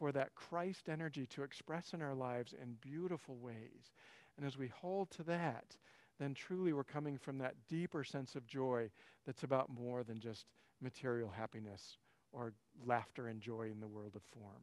for 0.00 0.10
that 0.12 0.34
Christ 0.34 0.88
energy 0.88 1.26
to 1.26 1.42
express 1.42 1.92
in 1.92 2.00
our 2.00 2.14
lives 2.14 2.54
in 2.60 2.76
beautiful 2.80 3.36
ways. 3.36 3.92
And 4.38 4.46
as 4.46 4.56
we 4.56 4.68
hold 4.68 5.10
to 5.10 5.22
that, 5.24 5.76
then 6.18 6.32
truly 6.32 6.72
we're 6.72 6.84
coming 6.84 7.18
from 7.18 7.36
that 7.38 7.54
deeper 7.68 8.02
sense 8.02 8.34
of 8.34 8.46
joy 8.46 8.88
that's 9.26 9.42
about 9.42 9.68
more 9.68 10.02
than 10.02 10.18
just 10.18 10.46
material 10.80 11.28
happiness 11.28 11.98
or 12.32 12.54
laughter 12.86 13.26
and 13.26 13.42
joy 13.42 13.68
in 13.70 13.78
the 13.78 13.86
world 13.86 14.16
of 14.16 14.22
form. 14.22 14.62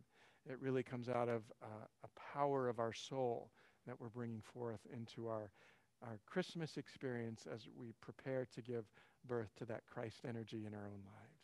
It 0.49 0.59
really 0.59 0.81
comes 0.81 1.07
out 1.07 1.29
of 1.29 1.43
uh, 1.61 1.85
a 2.03 2.07
power 2.35 2.67
of 2.67 2.79
our 2.79 2.93
soul 2.93 3.51
that 3.85 4.01
we're 4.01 4.09
bringing 4.09 4.41
forth 4.41 4.81
into 4.91 5.27
our, 5.27 5.51
our 6.01 6.19
Christmas 6.25 6.77
experience 6.77 7.45
as 7.53 7.67
we 7.79 7.93
prepare 8.01 8.47
to 8.55 8.61
give 8.61 8.85
birth 9.27 9.53
to 9.57 9.65
that 9.65 9.83
Christ 9.85 10.21
energy 10.27 10.65
in 10.65 10.73
our 10.73 10.87
own 10.87 11.03
lives. 11.05 11.37